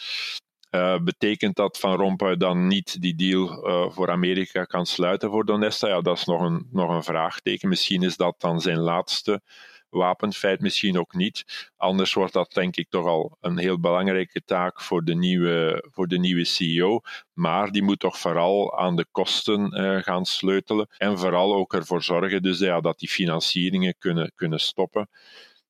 Uh, 0.75 0.97
betekent 0.99 1.55
dat 1.55 1.79
Van 1.79 1.95
Rompuy 1.95 2.37
dan 2.37 2.67
niet 2.67 3.01
die 3.01 3.15
deal 3.15 3.67
uh, 3.67 3.91
voor 3.91 4.11
Amerika 4.11 4.63
kan 4.63 4.85
sluiten 4.85 5.29
voor 5.29 5.45
Donesta? 5.45 5.87
Ja, 5.87 6.01
dat 6.01 6.17
is 6.17 6.25
nog 6.25 6.41
een, 6.41 6.67
nog 6.71 6.89
een 6.89 7.03
vraagteken. 7.03 7.69
Misschien 7.69 8.03
is 8.03 8.17
dat 8.17 8.35
dan 8.37 8.61
zijn 8.61 8.79
laatste 8.79 9.41
wapenfeit 9.89 10.61
misschien 10.61 10.99
ook 10.99 11.13
niet. 11.13 11.69
Anders 11.77 12.13
wordt 12.13 12.33
dat 12.33 12.53
denk 12.53 12.75
ik 12.75 12.89
toch 12.89 13.05
al 13.05 13.37
een 13.41 13.57
heel 13.57 13.79
belangrijke 13.79 14.43
taak 14.43 14.81
voor 14.81 15.03
de 15.03 15.15
nieuwe, 15.15 15.85
voor 15.91 16.07
de 16.07 16.19
nieuwe 16.19 16.45
CEO. 16.45 17.01
Maar 17.33 17.71
die 17.71 17.83
moet 17.83 17.99
toch 17.99 18.17
vooral 18.19 18.77
aan 18.79 18.95
de 18.95 19.05
kosten 19.11 19.81
uh, 19.81 20.01
gaan 20.01 20.25
sleutelen 20.25 20.87
en 20.97 21.19
vooral 21.19 21.55
ook 21.55 21.73
ervoor 21.73 22.03
zorgen 22.03 22.41
dus, 22.41 22.59
ja, 22.59 22.81
dat 22.81 22.99
die 22.99 23.09
financieringen 23.09 23.95
kunnen, 23.97 24.31
kunnen 24.35 24.59
stoppen. 24.59 25.09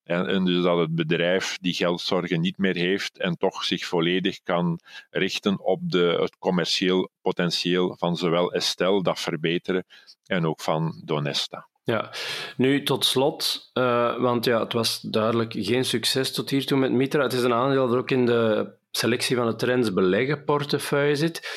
En, 0.06 0.46
dus 0.46 0.64
dat 0.64 0.78
het 0.78 0.96
bedrijf 0.96 1.58
die 1.62 1.74
geldzorgen 1.74 2.42
niet 2.42 2.58
meer 2.58 2.76
heeft 2.76 3.18
en 3.18 3.38
toch 3.38 3.64
zich 3.64 3.86
volledig 3.86 4.40
kan 4.44 4.80
richten 5.10 5.60
op 5.60 5.80
de, 5.84 6.18
het 6.22 6.38
commercieel 6.38 7.10
potentieel 7.22 7.96
van 8.00 8.18
zowel 8.18 8.54
Estelle, 8.54 9.04
dat 9.04 9.20
verbeteren, 9.20 9.86
en 10.26 10.46
ook 10.46 10.62
van 10.62 11.02
Donesta. 11.06 11.68
Ja, 11.84 12.12
nu 12.58 12.84
tot 12.84 13.06
slot, 13.06 13.70
uh, 13.74 14.18
want 14.18 14.46
ja, 14.46 14.60
het 14.60 14.74
was 14.74 15.00
duidelijk 15.02 15.54
geen 15.58 15.86
succes 15.86 16.34
tot 16.34 16.50
hiertoe 16.50 16.78
met 16.78 16.92
Mitra. 16.92 17.24
Het 17.24 17.34
is 17.34 17.44
een 17.44 17.54
aandeel 17.54 17.88
dat 17.88 17.98
ook 17.98 18.12
in 18.12 18.26
de 18.26 18.74
selectie 18.92 19.36
van 19.36 19.48
de 19.48 19.56
trends 19.56 19.94
beleggen 19.94 20.44
portefeuille 20.44 21.16
zit. 21.16 21.48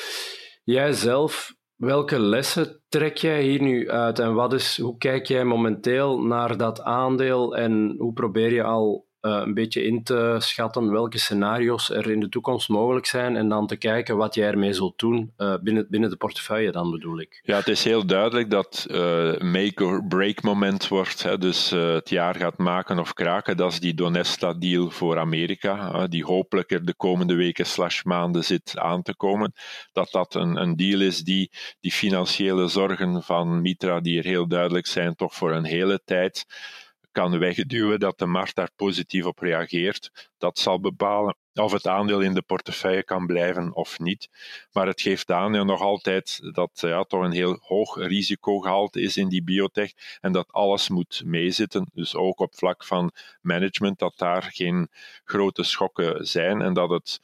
Jij 0.63 0.93
zelf, 0.93 1.53
welke 1.79 2.19
lessen 2.19 2.81
trek 2.89 3.17
jij 3.17 3.43
hier 3.43 3.61
nu 3.61 3.89
uit 3.89 4.19
en 4.19 4.33
wat 4.33 4.53
is, 4.53 4.79
hoe 4.79 4.97
kijk 4.97 5.25
jij 5.25 5.43
momenteel 5.43 6.21
naar 6.21 6.57
dat 6.57 6.81
aandeel 6.81 7.55
en 7.55 7.95
hoe 7.97 8.13
probeer 8.13 8.53
je 8.53 8.63
al 8.63 9.07
een 9.21 9.53
beetje 9.53 9.83
in 9.83 10.03
te 10.03 10.35
schatten 10.39 10.91
welke 10.91 11.19
scenario's 11.19 11.89
er 11.89 12.11
in 12.11 12.19
de 12.19 12.29
toekomst 12.29 12.69
mogelijk 12.69 13.05
zijn 13.05 13.35
en 13.35 13.49
dan 13.49 13.67
te 13.67 13.75
kijken 13.75 14.17
wat 14.17 14.35
jij 14.35 14.47
ermee 14.47 14.73
zult 14.73 14.99
doen 14.99 15.33
uh, 15.37 15.53
binnen, 15.61 15.87
binnen 15.89 16.09
de 16.09 16.15
portefeuille 16.15 16.71
dan 16.71 16.91
bedoel 16.91 17.19
ik. 17.19 17.39
Ja, 17.43 17.57
het 17.57 17.67
is 17.67 17.83
heel 17.83 18.05
duidelijk 18.05 18.49
dat 18.49 18.85
uh, 18.91 18.97
make 19.37 19.85
or 19.85 20.05
break 20.07 20.41
moment 20.41 20.87
wordt. 20.87 21.23
Hè, 21.23 21.37
dus 21.37 21.69
het 21.69 22.09
jaar 22.09 22.35
gaat 22.35 22.57
maken 22.57 22.99
of 22.99 23.13
kraken. 23.13 23.57
Dat 23.57 23.71
is 23.71 23.79
die 23.79 23.93
Donesta 23.93 24.53
deal 24.53 24.89
voor 24.89 25.19
Amerika, 25.19 26.07
die 26.07 26.25
hopelijk 26.25 26.71
er 26.71 26.85
de 26.85 26.95
komende 26.95 27.35
weken 27.35 27.65
slash 27.65 28.03
maanden 28.03 28.43
zit 28.43 28.77
aan 28.77 29.01
te 29.01 29.15
komen. 29.15 29.53
Dat 29.91 30.11
dat 30.11 30.35
een, 30.35 30.55
een 30.61 30.75
deal 30.75 31.01
is 31.01 31.19
die 31.19 31.51
die 31.79 31.91
financiële 31.91 32.67
zorgen 32.67 33.23
van 33.23 33.61
Mitra, 33.61 33.99
die 33.99 34.17
er 34.17 34.25
heel 34.25 34.47
duidelijk 34.47 34.87
zijn, 34.87 35.15
toch 35.15 35.35
voor 35.35 35.51
een 35.51 35.65
hele 35.65 36.01
tijd 36.05 36.45
kan 37.11 37.39
wegduwen, 37.39 37.99
dat 37.99 38.19
de 38.19 38.25
markt 38.25 38.55
daar 38.55 38.71
positief 38.75 39.25
op 39.25 39.39
reageert. 39.39 40.29
Dat 40.37 40.59
zal 40.59 40.79
bepalen 40.79 41.35
of 41.53 41.71
het 41.71 41.87
aandeel 41.87 42.19
in 42.19 42.33
de 42.33 42.41
portefeuille 42.41 43.03
kan 43.03 43.25
blijven 43.25 43.75
of 43.75 43.99
niet. 43.99 44.29
Maar 44.71 44.87
het 44.87 45.01
geeft 45.01 45.31
aan 45.31 45.53
ja, 45.53 45.63
nog 45.63 45.81
altijd 45.81 46.39
dat 46.53 46.69
ja, 46.73 47.03
toch 47.03 47.23
een 47.23 47.31
heel 47.31 47.59
hoog 47.61 47.95
risicogehalte 47.95 49.01
is 49.01 49.17
in 49.17 49.29
die 49.29 49.43
biotech 49.43 49.91
en 50.21 50.31
dat 50.31 50.51
alles 50.51 50.89
moet 50.89 51.21
meezitten. 51.25 51.89
Dus 51.93 52.15
ook 52.15 52.39
op 52.39 52.55
vlak 52.55 52.85
van 52.85 53.11
management, 53.41 53.99
dat 53.99 54.17
daar 54.17 54.43
geen 54.43 54.89
grote 55.23 55.63
schokken 55.63 56.27
zijn 56.27 56.61
en 56.61 56.73
dat 56.73 56.89
het 56.89 57.19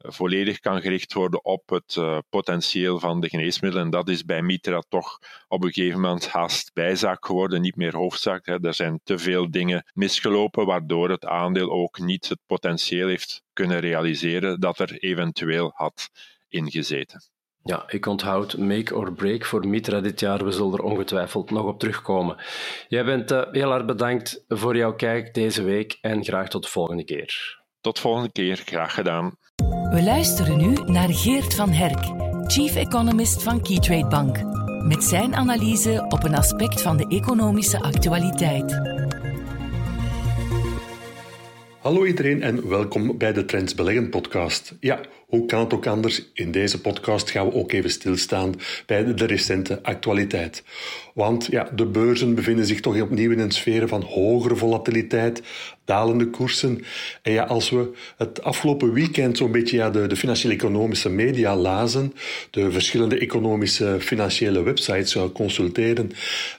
volledig 0.00 0.58
kan 0.58 0.80
gericht 0.80 1.12
worden 1.12 1.44
op 1.44 1.68
het 1.68 1.96
uh, 1.98 2.18
potentieel 2.30 2.98
van 2.98 3.20
de 3.20 3.28
geneesmiddelen. 3.28 3.84
En 3.84 3.90
dat 3.90 4.08
is 4.08 4.24
bij 4.24 4.42
Mitra 4.42 4.82
toch 4.88 5.18
op 5.48 5.64
een 5.64 5.72
gegeven 5.72 6.00
moment 6.00 6.28
haast 6.28 6.70
bijzaak 6.72 7.26
geworden, 7.26 7.60
niet 7.60 7.76
meer 7.76 7.96
hoofdzaak. 7.96 8.46
Hè. 8.46 8.62
Er 8.62 8.74
zijn 8.74 9.00
te 9.04 9.18
veel 9.18 9.50
dingen 9.50 9.84
misgelopen, 9.94 10.66
waardoor 10.66 11.10
het 11.10 11.24
aandeel 11.24 11.70
ook 11.70 11.98
niet 11.98 12.28
het 12.28 12.38
potentieel 12.46 13.08
heeft 13.08 13.42
kunnen 13.52 13.80
realiseren 13.80 14.60
dat 14.60 14.78
er 14.78 14.98
eventueel 14.98 15.72
had 15.74 16.10
ingezeten. 16.48 17.22
Ja, 17.62 17.84
ik 17.88 18.06
onthoud 18.06 18.56
make 18.56 18.94
or 18.94 19.12
break 19.12 19.44
voor 19.44 19.68
Mitra 19.68 20.00
dit 20.00 20.20
jaar. 20.20 20.44
We 20.44 20.50
zullen 20.50 20.72
er 20.72 20.82
ongetwijfeld 20.82 21.50
nog 21.50 21.66
op 21.66 21.78
terugkomen. 21.78 22.36
Jij 22.88 23.04
bent 23.04 23.30
uh, 23.30 23.42
heel 23.50 23.68
hard 23.68 23.86
bedankt 23.86 24.44
voor 24.48 24.76
jouw 24.76 24.94
kijk 24.94 25.34
deze 25.34 25.62
week 25.62 25.98
en 26.00 26.24
graag 26.24 26.48
tot 26.48 26.62
de 26.62 26.68
volgende 26.68 27.04
keer. 27.04 27.59
Tot 27.80 27.94
de 27.94 28.00
volgende 28.00 28.32
keer, 28.32 28.62
graag 28.64 28.94
gedaan. 28.94 29.36
We 29.90 30.02
luisteren 30.02 30.58
nu 30.58 30.92
naar 30.92 31.08
Geert 31.08 31.54
van 31.54 31.70
Herk, 31.70 32.04
Chief 32.50 32.76
Economist 32.76 33.42
van 33.42 33.62
Keytrade 33.62 34.06
Bank, 34.06 34.42
met 34.84 35.04
zijn 35.04 35.34
analyse 35.34 36.04
op 36.08 36.24
een 36.24 36.34
aspect 36.34 36.82
van 36.82 36.96
de 36.96 37.06
economische 37.08 37.80
actualiteit. 37.80 38.80
Hallo 41.80 42.04
iedereen 42.04 42.42
en 42.42 42.68
welkom 42.68 43.18
bij 43.18 43.32
de 43.32 43.44
Trends 43.44 43.74
Beleggen 43.74 44.10
podcast. 44.10 44.76
Ja, 44.80 45.00
hoe 45.26 45.46
kan 45.46 45.60
het 45.60 45.74
ook 45.74 45.86
anders? 45.86 46.30
In 46.34 46.50
deze 46.50 46.80
podcast 46.80 47.30
gaan 47.30 47.46
we 47.46 47.54
ook 47.54 47.72
even 47.72 47.90
stilstaan 47.90 48.54
bij 48.86 49.14
de 49.14 49.26
recente 49.26 49.82
actualiteit. 49.82 50.64
Want 51.14 51.46
ja, 51.46 51.70
de 51.74 51.86
beurzen 51.86 52.34
bevinden 52.34 52.66
zich 52.66 52.80
toch 52.80 53.00
opnieuw 53.00 53.30
in 53.30 53.38
een 53.38 53.50
sfeer 53.50 53.88
van 53.88 54.02
hogere 54.02 54.56
volatiliteit, 54.56 55.42
dalende 55.90 56.26
koersen. 56.26 56.84
En 57.22 57.32
ja, 57.32 57.44
als 57.44 57.70
we 57.70 57.90
het 58.16 58.42
afgelopen 58.42 58.92
weekend 58.92 59.36
zo'n 59.36 59.52
beetje 59.52 59.76
ja, 59.76 59.90
de, 59.90 60.06
de 60.06 60.16
financiële 60.16 60.54
economische 60.54 61.10
media 61.10 61.56
lazen, 61.56 62.12
de 62.50 62.70
verschillende 62.70 63.18
economische 63.18 63.96
financiële 64.00 64.62
websites 64.62 65.10
zou 65.10 65.30
consulteren, 65.30 66.10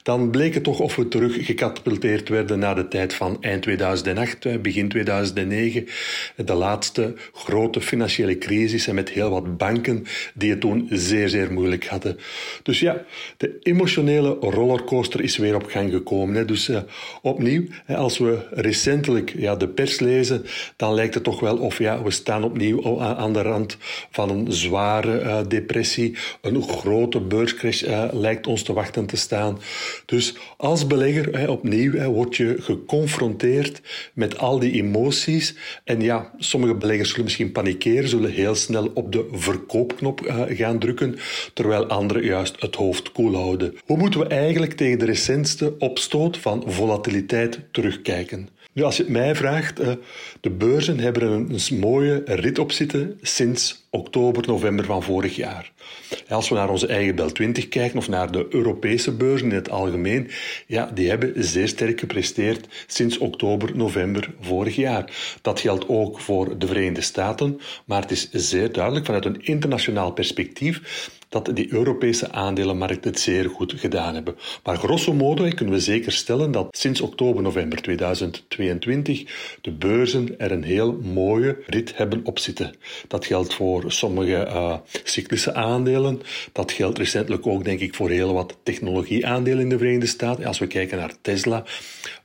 dan 0.04 0.30
bleek 0.30 0.54
het 0.54 0.64
toch 0.64 0.80
of 0.80 0.96
we 0.96 1.08
terug 1.08 1.46
gecatapulteerd 1.46 2.30
werden 2.30 2.60
naar 2.60 2.76
de 2.76 2.88
tijd 2.88 3.14
van 3.14 3.38
eind 3.42 3.62
2008, 3.62 4.62
begin 4.62 4.90
2009, 4.90 5.88
de 6.36 6.54
laatste 6.54 7.14
grote 7.34 7.82
financiële 7.82 8.38
crisis 8.38 8.88
en 8.88 8.96
met 8.96 9.10
heel 9.10 9.30
wat 9.30 9.58
banken 9.58 10.06
die 10.34 10.50
het 10.50 10.60
toen 10.60 10.88
zeer, 10.90 11.30
zeer 11.30 11.54
moeilijk 11.54 11.88
hadden. 11.88 12.18
Dus 12.64 12.80
ja, 12.80 13.04
de 13.38 13.58
emotionele 13.62 14.38
rollercoaster 14.40 15.22
is 15.22 15.38
weer 15.38 15.56
op 15.56 15.66
gang 15.66 15.92
gekomen. 15.92 16.48
Dus 16.48 16.70
uh, 16.70 16.80
opnieuw, 17.22 17.64
als 17.88 18.18
we 18.18 18.48
recentelijk 18.52 19.21
ja, 19.30 19.56
de 19.56 19.68
pers 19.68 20.00
lezen, 20.00 20.46
dan 20.76 20.94
lijkt 20.94 21.14
het 21.14 21.24
toch 21.24 21.40
wel 21.40 21.58
of 21.58 21.78
ja, 21.78 22.04
we 22.04 22.12
staan 22.12 22.44
opnieuw 22.44 23.02
aan 23.02 23.34
de 23.34 23.42
rand 23.42 23.78
van 24.12 24.30
een 24.30 24.52
zware 24.52 25.22
uh, 25.22 25.40
depressie. 25.48 26.16
Een 26.42 26.64
grote 26.64 27.20
beurscrash 27.20 27.84
uh, 27.84 28.04
lijkt 28.12 28.48
ons 28.48 28.64
te 28.64 28.74
wachten 28.74 29.06
te 29.06 29.18
staan. 29.18 29.60
Dus 30.06 30.36
als 30.58 30.88
belegger, 30.88 31.50
opnieuw, 31.50 31.94
hè, 31.94 32.08
word 32.08 32.36
je 32.36 32.56
geconfronteerd 32.60 33.82
met 34.14 34.38
al 34.38 34.60
die 34.60 34.72
emoties. 34.72 35.56
En 35.84 36.02
ja, 36.02 36.32
sommige 36.38 36.76
beleggers 36.76 37.10
zullen 37.10 37.24
misschien 37.24 37.52
panikeren, 37.52 38.10
zullen 38.10 38.32
heel 38.32 38.56
snel 38.56 38.92
op 38.94 39.12
de 39.12 39.28
verkoopknop 39.32 40.22
uh, 40.22 40.42
gaan 40.48 40.80
drukken, 40.80 41.16
terwijl 41.54 41.86
anderen 41.86 42.24
juist 42.24 42.62
het 42.62 42.76
hoofd 42.76 43.12
koel 43.12 43.36
houden. 43.36 43.78
Hoe 43.86 43.98
moeten 43.98 44.20
we 44.20 44.26
eigenlijk 44.28 44.74
tegen 44.74 45.00
de 45.00 45.06
recentste 45.06 45.74
opstoot 45.80 46.38
van 46.38 46.64
volatiliteit 46.68 47.60
terugkijken? 47.72 48.50
Nu, 48.74 48.84
als 48.84 48.98
je 48.98 49.04
het 49.04 49.12
mij 49.12 49.36
vraagt, 49.36 49.82
uh, 49.82 49.92
de 50.42 50.50
beurzen 50.50 51.00
hebben 51.00 51.32
een, 51.32 51.60
een 51.70 51.80
mooie 51.80 52.22
rit 52.26 52.60
op 52.60 52.72
zitten 52.72 53.20
sinds 53.22 53.88
oktober, 53.90 54.48
november 54.48 54.86
van 54.86 55.04
vorig 55.04 55.36
jaar. 55.36 55.72
Als 56.30 56.50
we 56.50 56.56
naar 56.56 56.70
onze 56.70 56.88
eigen 56.88 57.16
Bel 57.16 57.32
20 57.32 57.68
kijken 57.68 57.98
of 57.98 58.10
naar 58.10 58.32
de 58.32 58.48
Europese 58.50 59.12
beurzen 59.12 59.50
in 59.50 59.56
het 59.56 59.70
algemeen, 59.70 60.30
ja, 60.68 60.92
die 60.94 61.10
hebben 61.10 61.34
zeer 61.36 61.68
sterk 61.68 62.00
gepresteerd 62.00 62.68
sinds 62.88 63.18
oktober, 63.18 63.78
november 63.78 64.30
vorig 64.42 64.76
jaar. 64.76 65.38
Dat 65.42 65.60
geldt 65.60 65.88
ook 65.88 66.20
voor 66.20 66.58
de 66.58 66.68
Verenigde 66.68 67.02
Staten, 67.02 67.60
maar 67.86 68.02
het 68.02 68.12
is 68.12 68.30
zeer 68.32 68.72
duidelijk 68.72 69.06
vanuit 69.06 69.26
een 69.26 69.42
internationaal 69.42 70.12
perspectief 70.12 71.10
dat 71.32 71.52
die 71.54 71.74
Europese 71.74 72.32
aandelenmarkten 72.32 73.12
het 73.12 73.20
zeer 73.20 73.50
goed 73.50 73.74
gedaan 73.78 74.14
hebben. 74.14 74.36
Maar 74.64 74.78
grosso 74.78 75.14
modo 75.14 75.50
kunnen 75.50 75.74
we 75.74 75.80
zeker 75.80 76.12
stellen 76.12 76.52
dat 76.52 76.68
sinds 76.78 77.02
oktober, 77.02 77.42
november 77.42 77.82
2022 77.82 79.24
de 79.62 79.72
beurzen 79.72 80.40
er 80.40 80.52
een 80.52 80.64
heel 80.64 81.00
mooie 81.14 81.58
rit 81.68 81.98
hebben 81.98 82.22
op 82.24 82.40
zitten. 82.40 82.76
Dat 83.08 83.26
geldt 83.26 83.54
voor 83.54 83.92
sommige 83.92 84.48
uh, 84.48 84.76
cyclische 85.04 85.54
aandelen. 85.54 86.22
Dat 86.52 86.72
geldt 86.72 86.98
recentelijk 86.98 87.48
ook, 87.48 87.64
denk 87.64 87.80
ik, 87.80 87.96
voor 87.96 88.10
heel 88.10 88.34
wat 88.34 88.58
technologieaandelen 88.64 89.62
in 89.62 89.70
de 89.70 89.78
Verenigde 89.78 90.08
Staten. 90.08 90.46
Als 90.46 90.60
we 90.60 90.68
kijken 90.68 90.98
naar 90.98 91.14
Tesla, 91.22 91.64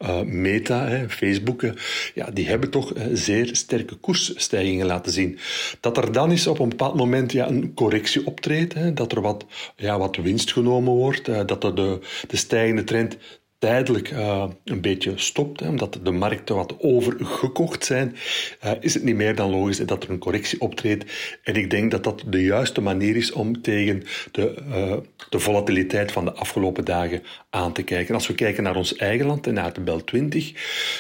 uh, 0.02 0.20
Meta, 0.20 0.88
hè, 0.88 1.08
Facebook, 1.08 1.62
uh, 1.62 1.72
ja, 2.14 2.30
die 2.30 2.46
hebben 2.46 2.70
toch 2.70 2.92
zeer 3.12 3.48
sterke 3.52 3.94
koersstijgingen 3.94 4.86
laten 4.86 5.12
zien. 5.12 5.38
Dat 5.80 5.96
er 5.96 6.12
dan 6.12 6.32
is 6.32 6.46
op 6.46 6.58
een 6.58 6.68
bepaald 6.68 6.96
moment 6.96 7.32
ja, 7.32 7.48
een 7.48 7.74
correctie 7.74 8.26
optreedt, 8.26 8.74
dat 8.96 9.12
er 9.12 9.20
wat, 9.20 9.46
ja, 9.76 9.98
wat 9.98 10.16
winst 10.16 10.52
genomen 10.52 10.92
wordt, 10.92 11.28
uh, 11.28 11.40
dat 11.46 11.64
er 11.64 11.74
de, 11.74 11.98
de 12.28 12.36
stijgende 12.36 12.84
trend 12.84 13.16
tijdelijk 13.58 14.10
uh, 14.10 14.44
een 14.64 14.80
beetje 14.80 15.12
stopt, 15.14 15.60
hè, 15.60 15.68
omdat 15.68 15.98
de 16.02 16.10
markten 16.10 16.54
wat 16.54 16.74
overgekocht 16.78 17.84
zijn, 17.84 18.16
uh, 18.64 18.70
is 18.80 18.94
het 18.94 19.02
niet 19.02 19.16
meer 19.16 19.34
dan 19.34 19.50
logisch 19.50 19.78
dat 19.78 20.02
er 20.02 20.10
een 20.10 20.18
correctie 20.18 20.60
optreedt. 20.60 21.04
En 21.42 21.54
ik 21.54 21.70
denk 21.70 21.90
dat 21.90 22.04
dat 22.04 22.22
de 22.26 22.42
juiste 22.42 22.80
manier 22.80 23.16
is 23.16 23.32
om 23.32 23.62
tegen 23.62 24.02
de, 24.32 25.02
de 25.30 25.38
volatiliteit 25.38 26.12
van 26.12 26.24
de 26.24 26.32
afgelopen 26.32 26.84
dagen 26.84 27.22
aan 27.50 27.72
te 27.72 27.82
kijken. 27.82 28.14
Als 28.14 28.26
we 28.26 28.34
kijken 28.34 28.62
naar 28.62 28.76
ons 28.76 28.96
eigen 28.96 29.26
land 29.26 29.46
en 29.46 29.54
naar 29.54 29.72
de 29.72 29.80
Bel 29.80 30.04
20, 30.04 30.52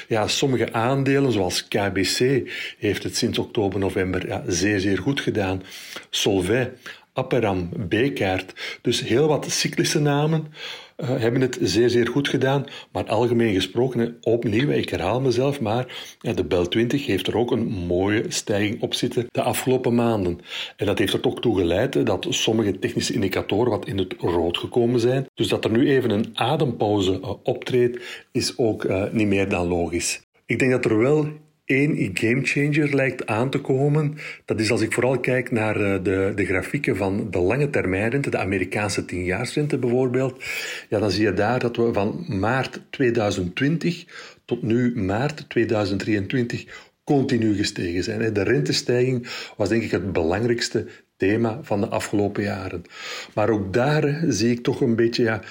ja, 0.08 0.28
sommige 0.28 0.72
aandelen, 0.72 1.32
zoals 1.32 1.68
KBC, 1.68 2.50
heeft 2.78 3.02
het 3.02 3.16
sinds 3.16 3.38
oktober, 3.38 3.78
november 3.80 4.26
ja, 4.26 4.42
zeer, 4.46 4.80
zeer 4.80 4.98
goed 4.98 5.20
gedaan. 5.20 5.62
Solvay 6.10 6.72
Aperam, 7.16 7.68
B-kaart. 7.88 8.78
Dus 8.82 9.00
heel 9.00 9.28
wat 9.28 9.50
cyclische 9.50 10.00
namen 10.00 10.46
uh, 10.96 11.08
hebben 11.08 11.40
het 11.40 11.58
zeer, 11.60 11.90
zeer 11.90 12.08
goed 12.08 12.28
gedaan. 12.28 12.64
Maar 12.92 13.04
algemeen 13.04 13.54
gesproken, 13.54 14.16
opnieuw, 14.20 14.70
ik 14.70 14.88
herhaal 14.88 15.20
mezelf, 15.20 15.60
maar 15.60 15.86
de 16.20 16.44
Bel 16.44 16.68
20 16.68 17.06
heeft 17.06 17.26
er 17.26 17.36
ook 17.36 17.50
een 17.50 17.66
mooie 17.66 18.24
stijging 18.28 18.82
op 18.82 18.94
zitten 18.94 19.26
de 19.30 19.42
afgelopen 19.42 19.94
maanden. 19.94 20.40
En 20.76 20.86
dat 20.86 20.98
heeft 20.98 21.12
er 21.12 21.20
toch 21.20 21.40
toe 21.40 21.58
geleid 21.58 22.06
dat 22.06 22.26
sommige 22.28 22.78
technische 22.78 23.12
indicatoren 23.12 23.70
wat 23.70 23.86
in 23.86 23.98
het 23.98 24.14
rood 24.18 24.58
gekomen 24.58 25.00
zijn. 25.00 25.26
Dus 25.34 25.48
dat 25.48 25.64
er 25.64 25.70
nu 25.70 25.90
even 25.90 26.10
een 26.10 26.30
adempauze 26.34 27.20
uh, 27.20 27.32
optreedt, 27.42 28.26
is 28.32 28.58
ook 28.58 28.84
uh, 28.84 29.04
niet 29.12 29.26
meer 29.26 29.48
dan 29.48 29.66
logisch. 29.66 30.20
Ik 30.46 30.58
denk 30.58 30.70
dat 30.70 30.84
er 30.84 30.98
wel 30.98 31.28
één 31.66 32.10
gamechanger 32.14 32.94
lijkt 32.94 33.26
aan 33.26 33.50
te 33.50 33.60
komen. 33.60 34.14
Dat 34.44 34.60
is 34.60 34.70
als 34.70 34.80
ik 34.80 34.92
vooral 34.92 35.20
kijk 35.20 35.50
naar 35.50 35.80
eh, 35.80 36.02
de, 36.02 36.32
de 36.34 36.44
grafieken 36.44 36.96
van 36.96 37.30
de 37.30 37.38
lange 37.38 37.70
termijnrente, 37.70 38.30
de 38.30 38.38
Amerikaanse 38.38 39.04
tienjaarsrente 39.04 39.78
bijvoorbeeld. 39.78 40.44
Ja, 40.88 40.98
dan 40.98 41.10
zie 41.10 41.24
je 41.24 41.32
daar 41.32 41.58
dat 41.58 41.76
we 41.76 41.92
van 41.92 42.24
maart 42.28 42.82
2020 42.90 44.04
tot 44.44 44.62
nu 44.62 44.96
maart 44.96 45.48
2023 45.48 46.94
continu 47.04 47.54
gestegen 47.54 48.02
zijn. 48.02 48.32
De 48.32 48.42
rentestijging 48.42 49.28
was 49.56 49.68
denk 49.68 49.82
ik 49.82 49.90
het 49.90 50.12
belangrijkste 50.12 50.86
thema 51.16 51.58
van 51.62 51.80
de 51.80 51.88
afgelopen 51.88 52.42
jaren. 52.42 52.82
Maar 53.34 53.50
ook 53.50 53.72
daar 53.72 54.24
zie 54.28 54.50
ik 54.50 54.62
toch 54.62 54.80
een 54.80 54.96
beetje 54.96 55.22
ja, 55.22 55.42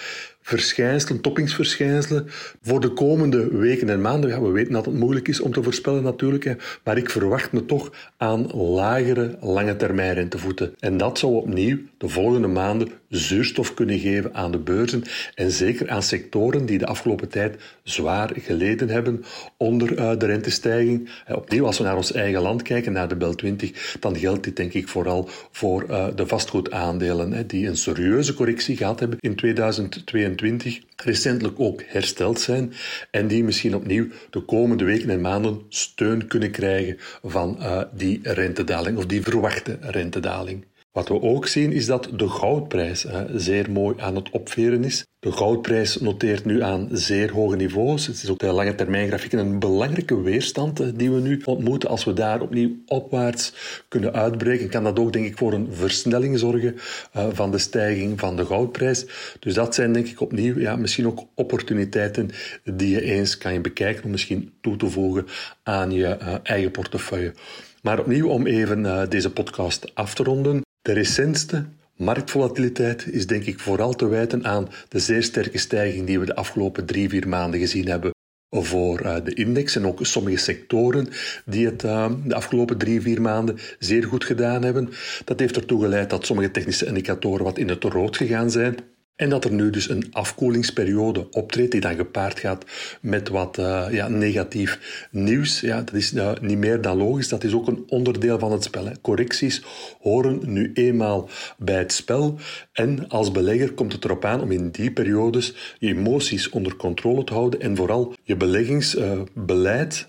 verschijnselen, 0.45 1.21
toppingsverschijnselen 1.21 2.25
voor 2.61 2.79
de 2.79 2.89
komende 2.89 3.57
weken 3.57 3.89
en 3.89 4.01
maanden. 4.01 4.29
Ja, 4.29 4.41
we 4.41 4.49
weten 4.49 4.73
dat 4.73 4.85
het 4.85 4.93
moeilijk 4.93 5.27
is 5.27 5.39
om 5.39 5.53
te 5.53 5.63
voorspellen 5.63 6.03
natuurlijk, 6.03 6.55
maar 6.83 6.97
ik 6.97 7.09
verwacht 7.09 7.51
me 7.51 7.65
toch 7.65 7.91
aan 8.17 8.51
lagere 8.51 9.37
lange 9.41 9.75
termijn 9.75 10.13
rentevoeten. 10.13 10.75
En 10.79 10.97
dat 10.97 11.19
zou 11.19 11.33
opnieuw 11.33 11.77
de 11.97 12.09
volgende 12.09 12.47
maanden 12.47 12.91
zuurstof 13.17 13.73
kunnen 13.73 13.99
geven 13.99 14.33
aan 14.33 14.51
de 14.51 14.57
beurzen 14.57 15.03
en 15.35 15.51
zeker 15.51 15.89
aan 15.89 16.03
sectoren 16.03 16.65
die 16.65 16.77
de 16.77 16.85
afgelopen 16.85 17.29
tijd 17.29 17.61
zwaar 17.83 18.31
geleden 18.33 18.89
hebben 18.89 19.23
onder 19.57 19.99
uh, 19.99 20.17
de 20.17 20.25
rentestijging. 20.25 21.09
Uh, 21.29 21.35
opnieuw, 21.35 21.65
als 21.65 21.77
we 21.77 21.83
naar 21.83 21.95
ons 21.95 22.11
eigen 22.11 22.41
land 22.41 22.61
kijken, 22.61 22.91
naar 22.91 23.07
de 23.07 23.15
Bel 23.15 23.35
20, 23.35 23.97
dan 23.99 24.17
geldt 24.17 24.43
dit 24.43 24.55
denk 24.55 24.73
ik 24.73 24.87
vooral 24.87 25.29
voor 25.51 25.85
uh, 25.89 26.07
de 26.15 26.27
vastgoedaandelen, 26.27 27.47
die 27.47 27.67
een 27.67 27.77
serieuze 27.77 28.33
correctie 28.33 28.77
gehad 28.77 28.99
hebben 28.99 29.17
in 29.19 29.35
2022, 29.35 30.79
recentelijk 30.95 31.59
ook 31.59 31.83
hersteld 31.87 32.39
zijn 32.39 32.73
en 33.11 33.27
die 33.27 33.43
misschien 33.43 33.75
opnieuw 33.75 34.07
de 34.29 34.39
komende 34.39 34.83
weken 34.83 35.09
en 35.09 35.21
maanden 35.21 35.61
steun 35.69 36.27
kunnen 36.27 36.51
krijgen 36.51 36.97
van 37.23 37.59
die 37.93 38.19
rentedaling 38.23 38.97
of 38.97 39.05
die 39.05 39.21
verwachte 39.21 39.77
rentedaling. 39.81 40.65
Wat 40.95 41.07
we 41.07 41.21
ook 41.21 41.47
zien 41.47 41.71
is 41.71 41.85
dat 41.85 42.09
de 42.15 42.29
goudprijs 42.29 43.05
zeer 43.35 43.71
mooi 43.71 43.95
aan 43.99 44.15
het 44.15 44.29
opveren 44.29 44.83
is. 44.83 45.05
De 45.19 45.31
goudprijs 45.31 45.97
noteert 45.97 46.45
nu 46.45 46.61
aan 46.61 46.89
zeer 46.91 47.31
hoge 47.31 47.55
niveaus. 47.55 48.07
Het 48.07 48.23
is 48.23 48.29
ook 48.29 48.39
de 48.39 48.51
lange 48.51 48.75
termijn 48.75 49.07
grafieken 49.07 49.39
een 49.39 49.59
belangrijke 49.59 50.21
weerstand 50.21 50.99
die 50.99 51.11
we 51.11 51.19
nu 51.19 51.41
ontmoeten. 51.45 51.89
Als 51.89 52.03
we 52.03 52.13
daar 52.13 52.41
opnieuw 52.41 52.71
opwaarts 52.85 53.53
kunnen 53.87 54.13
uitbreken, 54.13 54.69
kan 54.69 54.83
dat 54.83 54.99
ook 54.99 55.13
denk 55.13 55.25
ik 55.25 55.37
voor 55.37 55.53
een 55.53 55.67
versnelling 55.71 56.39
zorgen 56.39 56.75
uh, 56.75 57.27
van 57.31 57.51
de 57.51 57.57
stijging 57.57 58.19
van 58.19 58.35
de 58.35 58.45
goudprijs. 58.45 59.05
Dus 59.39 59.53
dat 59.53 59.75
zijn 59.75 59.93
denk 59.93 60.07
ik 60.07 60.21
opnieuw 60.21 60.59
ja, 60.59 60.75
misschien 60.75 61.07
ook 61.07 61.23
opportuniteiten 61.33 62.29
die 62.63 62.89
je 62.89 63.01
eens 63.01 63.37
kan 63.37 63.53
je 63.53 63.61
bekijken 63.61 64.03
om 64.03 64.11
misschien 64.11 64.53
toe 64.61 64.77
te 64.77 64.89
voegen 64.89 65.25
aan 65.63 65.91
je 65.91 66.17
uh, 66.21 66.33
eigen 66.43 66.71
portefeuille. 66.71 67.33
Maar 67.81 67.99
opnieuw 67.99 68.27
om 68.27 68.47
even 68.47 68.79
uh, 68.79 69.01
deze 69.09 69.31
podcast 69.31 69.95
af 69.95 70.13
te 70.15 70.23
ronden. 70.23 70.64
De 70.85 70.93
recentste 70.93 71.65
marktvolatiliteit 71.95 73.07
is 73.07 73.27
denk 73.27 73.45
ik 73.45 73.59
vooral 73.59 73.93
te 73.93 74.07
wijten 74.07 74.45
aan 74.45 74.69
de 74.89 74.99
zeer 74.99 75.23
sterke 75.23 75.57
stijging 75.57 76.05
die 76.05 76.19
we 76.19 76.25
de 76.25 76.35
afgelopen 76.35 76.85
drie, 76.85 77.09
vier 77.09 77.27
maanden 77.27 77.59
gezien 77.59 77.87
hebben 77.87 78.11
voor 78.49 79.01
uh, 79.01 79.15
de 79.23 79.33
index 79.33 79.75
en 79.75 79.85
ook 79.85 79.99
sommige 80.01 80.37
sectoren 80.37 81.07
die 81.45 81.65
het 81.65 81.83
uh, 81.83 82.11
de 82.25 82.35
afgelopen 82.35 82.77
drie, 82.77 83.01
vier 83.01 83.21
maanden 83.21 83.57
zeer 83.79 84.03
goed 84.03 84.23
gedaan 84.23 84.63
hebben. 84.63 84.89
Dat 85.23 85.39
heeft 85.39 85.55
ertoe 85.55 85.81
geleid 85.81 86.09
dat 86.09 86.25
sommige 86.25 86.51
technische 86.51 86.85
indicatoren 86.85 87.43
wat 87.43 87.57
in 87.57 87.69
het 87.69 87.83
rood 87.83 88.17
gegaan 88.17 88.51
zijn. 88.51 88.77
En 89.15 89.29
dat 89.29 89.45
er 89.45 89.51
nu 89.51 89.69
dus 89.69 89.89
een 89.89 90.07
afkoelingsperiode 90.11 91.29
optreedt 91.31 91.71
die 91.71 91.81
dan 91.81 91.95
gepaard 91.95 92.39
gaat 92.39 92.65
met 93.01 93.29
wat 93.29 93.57
uh, 93.57 93.85
ja, 93.91 94.07
negatief 94.07 95.07
nieuws. 95.11 95.59
Ja, 95.59 95.81
dat 95.81 95.93
is 95.93 96.13
uh, 96.13 96.31
niet 96.41 96.57
meer 96.57 96.81
dan 96.81 96.97
logisch. 96.97 97.29
Dat 97.29 97.43
is 97.43 97.53
ook 97.53 97.67
een 97.67 97.83
onderdeel 97.87 98.39
van 98.39 98.51
het 98.51 98.63
spel. 98.63 98.91
Correcties 99.01 99.63
horen 99.99 100.39
nu 100.43 100.71
eenmaal 100.73 101.29
bij 101.57 101.77
het 101.77 101.93
spel. 101.93 102.39
En 102.71 103.09
als 103.09 103.31
belegger 103.31 103.73
komt 103.73 103.93
het 103.93 104.03
erop 104.03 104.25
aan 104.25 104.41
om 104.41 104.51
in 104.51 104.69
die 104.69 104.91
periodes 104.91 105.75
je 105.79 105.87
emoties 105.87 106.49
onder 106.49 106.75
controle 106.75 107.23
te 107.23 107.33
houden 107.33 107.61
en 107.61 107.75
vooral 107.75 108.13
je 108.23 108.35
beleggingsbeleid, 108.35 110.05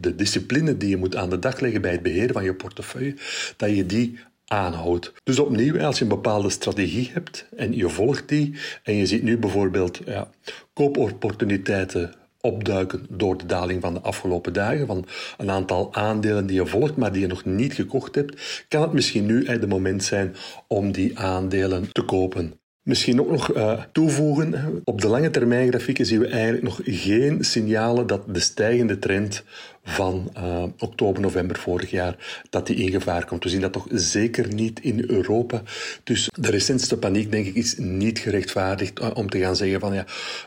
de 0.00 0.14
discipline 0.16 0.76
die 0.76 0.88
je 0.88 0.96
moet 0.96 1.16
aan 1.16 1.30
de 1.30 1.38
dag 1.38 1.60
leggen 1.60 1.80
bij 1.80 1.92
het 1.92 2.02
beheren 2.02 2.32
van 2.32 2.44
je 2.44 2.54
portefeuille, 2.54 3.14
dat 3.56 3.76
je 3.76 3.86
die 3.86 4.18
aanhoudt. 4.48 5.12
Dus 5.24 5.38
opnieuw, 5.38 5.80
als 5.80 5.98
je 5.98 6.02
een 6.02 6.10
bepaalde 6.10 6.50
strategie 6.50 7.10
hebt 7.12 7.46
en 7.56 7.76
je 7.76 7.88
volgt 7.88 8.28
die 8.28 8.54
en 8.82 8.94
je 8.94 9.06
ziet 9.06 9.22
nu 9.22 9.38
bijvoorbeeld 9.38 10.00
ja, 10.04 10.30
koopopportuniteiten 10.72 12.14
opduiken 12.40 13.06
door 13.10 13.38
de 13.38 13.46
daling 13.46 13.82
van 13.82 13.94
de 13.94 14.00
afgelopen 14.00 14.52
dagen, 14.52 14.86
van 14.86 15.04
een 15.38 15.50
aantal 15.50 15.94
aandelen 15.94 16.46
die 16.46 16.56
je 16.56 16.66
volgt, 16.66 16.96
maar 16.96 17.12
die 17.12 17.20
je 17.20 17.26
nog 17.26 17.44
niet 17.44 17.72
gekocht 17.72 18.14
hebt, 18.14 18.64
kan 18.68 18.82
het 18.82 18.92
misschien 18.92 19.26
nu 19.26 19.46
het 19.46 19.68
moment 19.68 20.04
zijn 20.04 20.34
om 20.66 20.92
die 20.92 21.18
aandelen 21.18 21.92
te 21.92 22.02
kopen. 22.02 22.60
Misschien 22.82 23.20
ook 23.20 23.30
nog 23.30 23.56
uh, 23.56 23.82
toevoegen, 23.92 24.80
op 24.84 25.00
de 25.00 25.08
lange 25.08 25.30
termijn 25.30 25.68
grafieken 25.68 26.06
zien 26.06 26.20
we 26.20 26.26
eigenlijk 26.26 26.62
nog 26.62 26.80
geen 26.84 27.44
signalen 27.44 28.06
dat 28.06 28.34
de 28.34 28.40
stijgende 28.40 28.98
trend 28.98 29.44
van 29.84 30.32
uh, 30.36 30.62
oktober, 30.78 31.22
november 31.22 31.58
vorig 31.58 31.90
jaar, 31.90 32.42
dat 32.50 32.66
die 32.66 32.76
in 32.76 32.90
gevaar 32.90 33.24
komt. 33.24 33.44
We 33.44 33.50
zien 33.50 33.60
dat 33.60 33.72
toch 33.72 33.86
zeker 33.90 34.54
niet 34.54 34.80
in 34.80 35.04
Europa. 35.06 35.62
Dus 36.04 36.30
de 36.34 36.50
recentste 36.50 36.98
paniek, 36.98 37.30
denk 37.30 37.46
ik, 37.46 37.54
is 37.54 37.76
niet 37.76 38.18
gerechtvaardigd 38.18 39.00
uh, 39.00 39.10
om 39.14 39.30
te 39.30 39.38
gaan 39.38 39.56
zeggen 39.56 39.80
van 39.80 39.94
ja, 39.94 40.04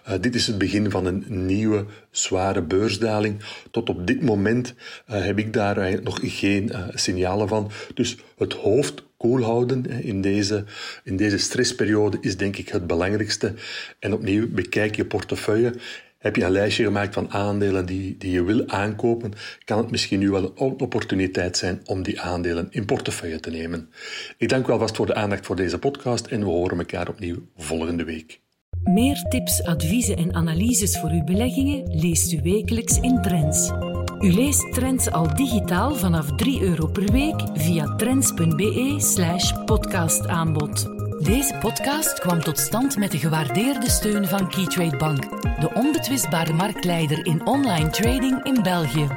uh, 0.10 0.14
dit 0.22 0.36
is 0.36 0.48
het 0.48 0.58
begin 0.58 0.92
van 0.92 1.06
een 1.06 1.26
nieuwe 1.28 1.86
zware 2.12 2.62
beursdaling. 2.62 3.44
Tot 3.72 3.90
op 3.90 4.08
dit 4.08 4.22
moment 4.22 4.74
heb 5.06 5.40
ik 5.40 5.54
daar 5.54 6.02
nog 6.04 6.20
geen 6.22 6.72
signalen 6.94 7.48
van. 7.48 7.72
Dus 7.94 8.18
het 8.38 8.54
hoofd 8.54 9.04
koel 9.22 9.44
houden 9.44 9.86
in 10.04 10.22
deze, 10.22 10.64
in 11.04 11.18
deze 11.18 11.38
stressperiode 11.38 12.18
is 12.22 12.38
denk 12.38 12.58
ik 12.58 12.70
het 12.70 12.88
belangrijkste. 12.88 13.54
En 14.00 14.14
opnieuw, 14.14 14.48
bekijk 14.50 14.96
je 14.96 15.06
portefeuille. 15.06 15.74
Heb 16.22 16.36
je 16.36 16.44
een 16.44 16.52
lijstje 16.52 16.84
gemaakt 16.84 17.14
van 17.14 17.32
aandelen 17.32 17.86
die, 17.86 18.18
die 18.18 18.32
je 18.32 18.44
wil 18.44 18.68
aankopen, 18.68 19.34
kan 19.66 19.78
het 19.78 19.92
misschien 19.92 20.20
nu 20.20 20.30
wel 20.30 20.44
een 20.44 20.80
opportuniteit 20.80 21.58
zijn 21.58 21.82
om 21.86 22.04
die 22.04 22.22
aandelen 22.22 22.68
in 22.70 22.86
portefeuille 22.86 23.40
te 23.40 23.50
nemen. 23.50 23.90
Ik 24.38 24.50
dank 24.50 24.68
u 24.68 24.72
alvast 24.72 24.96
voor 24.96 25.06
de 25.06 25.16
aandacht 25.16 25.46
voor 25.46 25.56
deze 25.56 25.80
podcast 25.80 26.26
en 26.26 26.40
we 26.40 26.46
horen 26.46 26.78
elkaar 26.78 27.10
opnieuw 27.10 27.38
volgende 27.56 28.04
week. 28.04 28.40
Meer 28.84 29.26
tips, 29.30 29.64
adviezen 29.64 30.16
en 30.16 30.34
analyses 30.34 31.00
voor 31.00 31.10
uw 31.10 31.24
beleggingen 31.24 31.98
leest 32.00 32.32
u 32.32 32.40
wekelijks 32.44 33.00
in 33.00 33.22
Trends. 33.22 33.72
U 34.20 34.32
leest 34.34 34.74
Trends 34.74 35.12
al 35.12 35.36
digitaal 35.36 35.96
vanaf 35.96 36.36
3 36.36 36.62
euro 36.62 36.88
per 36.88 37.12
week 37.12 37.42
via 37.54 37.96
trends.be/slash 37.96 39.64
podcastaanbod. 39.66 41.01
Deze 41.24 41.58
podcast 41.60 42.20
kwam 42.20 42.42
tot 42.42 42.60
stand 42.60 42.98
met 42.98 43.12
de 43.12 43.18
gewaardeerde 43.18 43.90
steun 43.90 44.28
van 44.28 44.50
Keytrade 44.50 44.98
Bank, 44.98 45.22
de 45.60 45.72
onbetwistbare 45.74 46.54
marktleider 46.54 47.26
in 47.26 47.46
online 47.46 47.90
trading 47.90 48.44
in 48.44 48.64
België. 48.64 49.08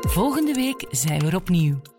Volgende 0.00 0.54
week 0.54 0.86
zijn 0.90 1.20
we 1.20 1.26
er 1.26 1.36
opnieuw. 1.36 1.93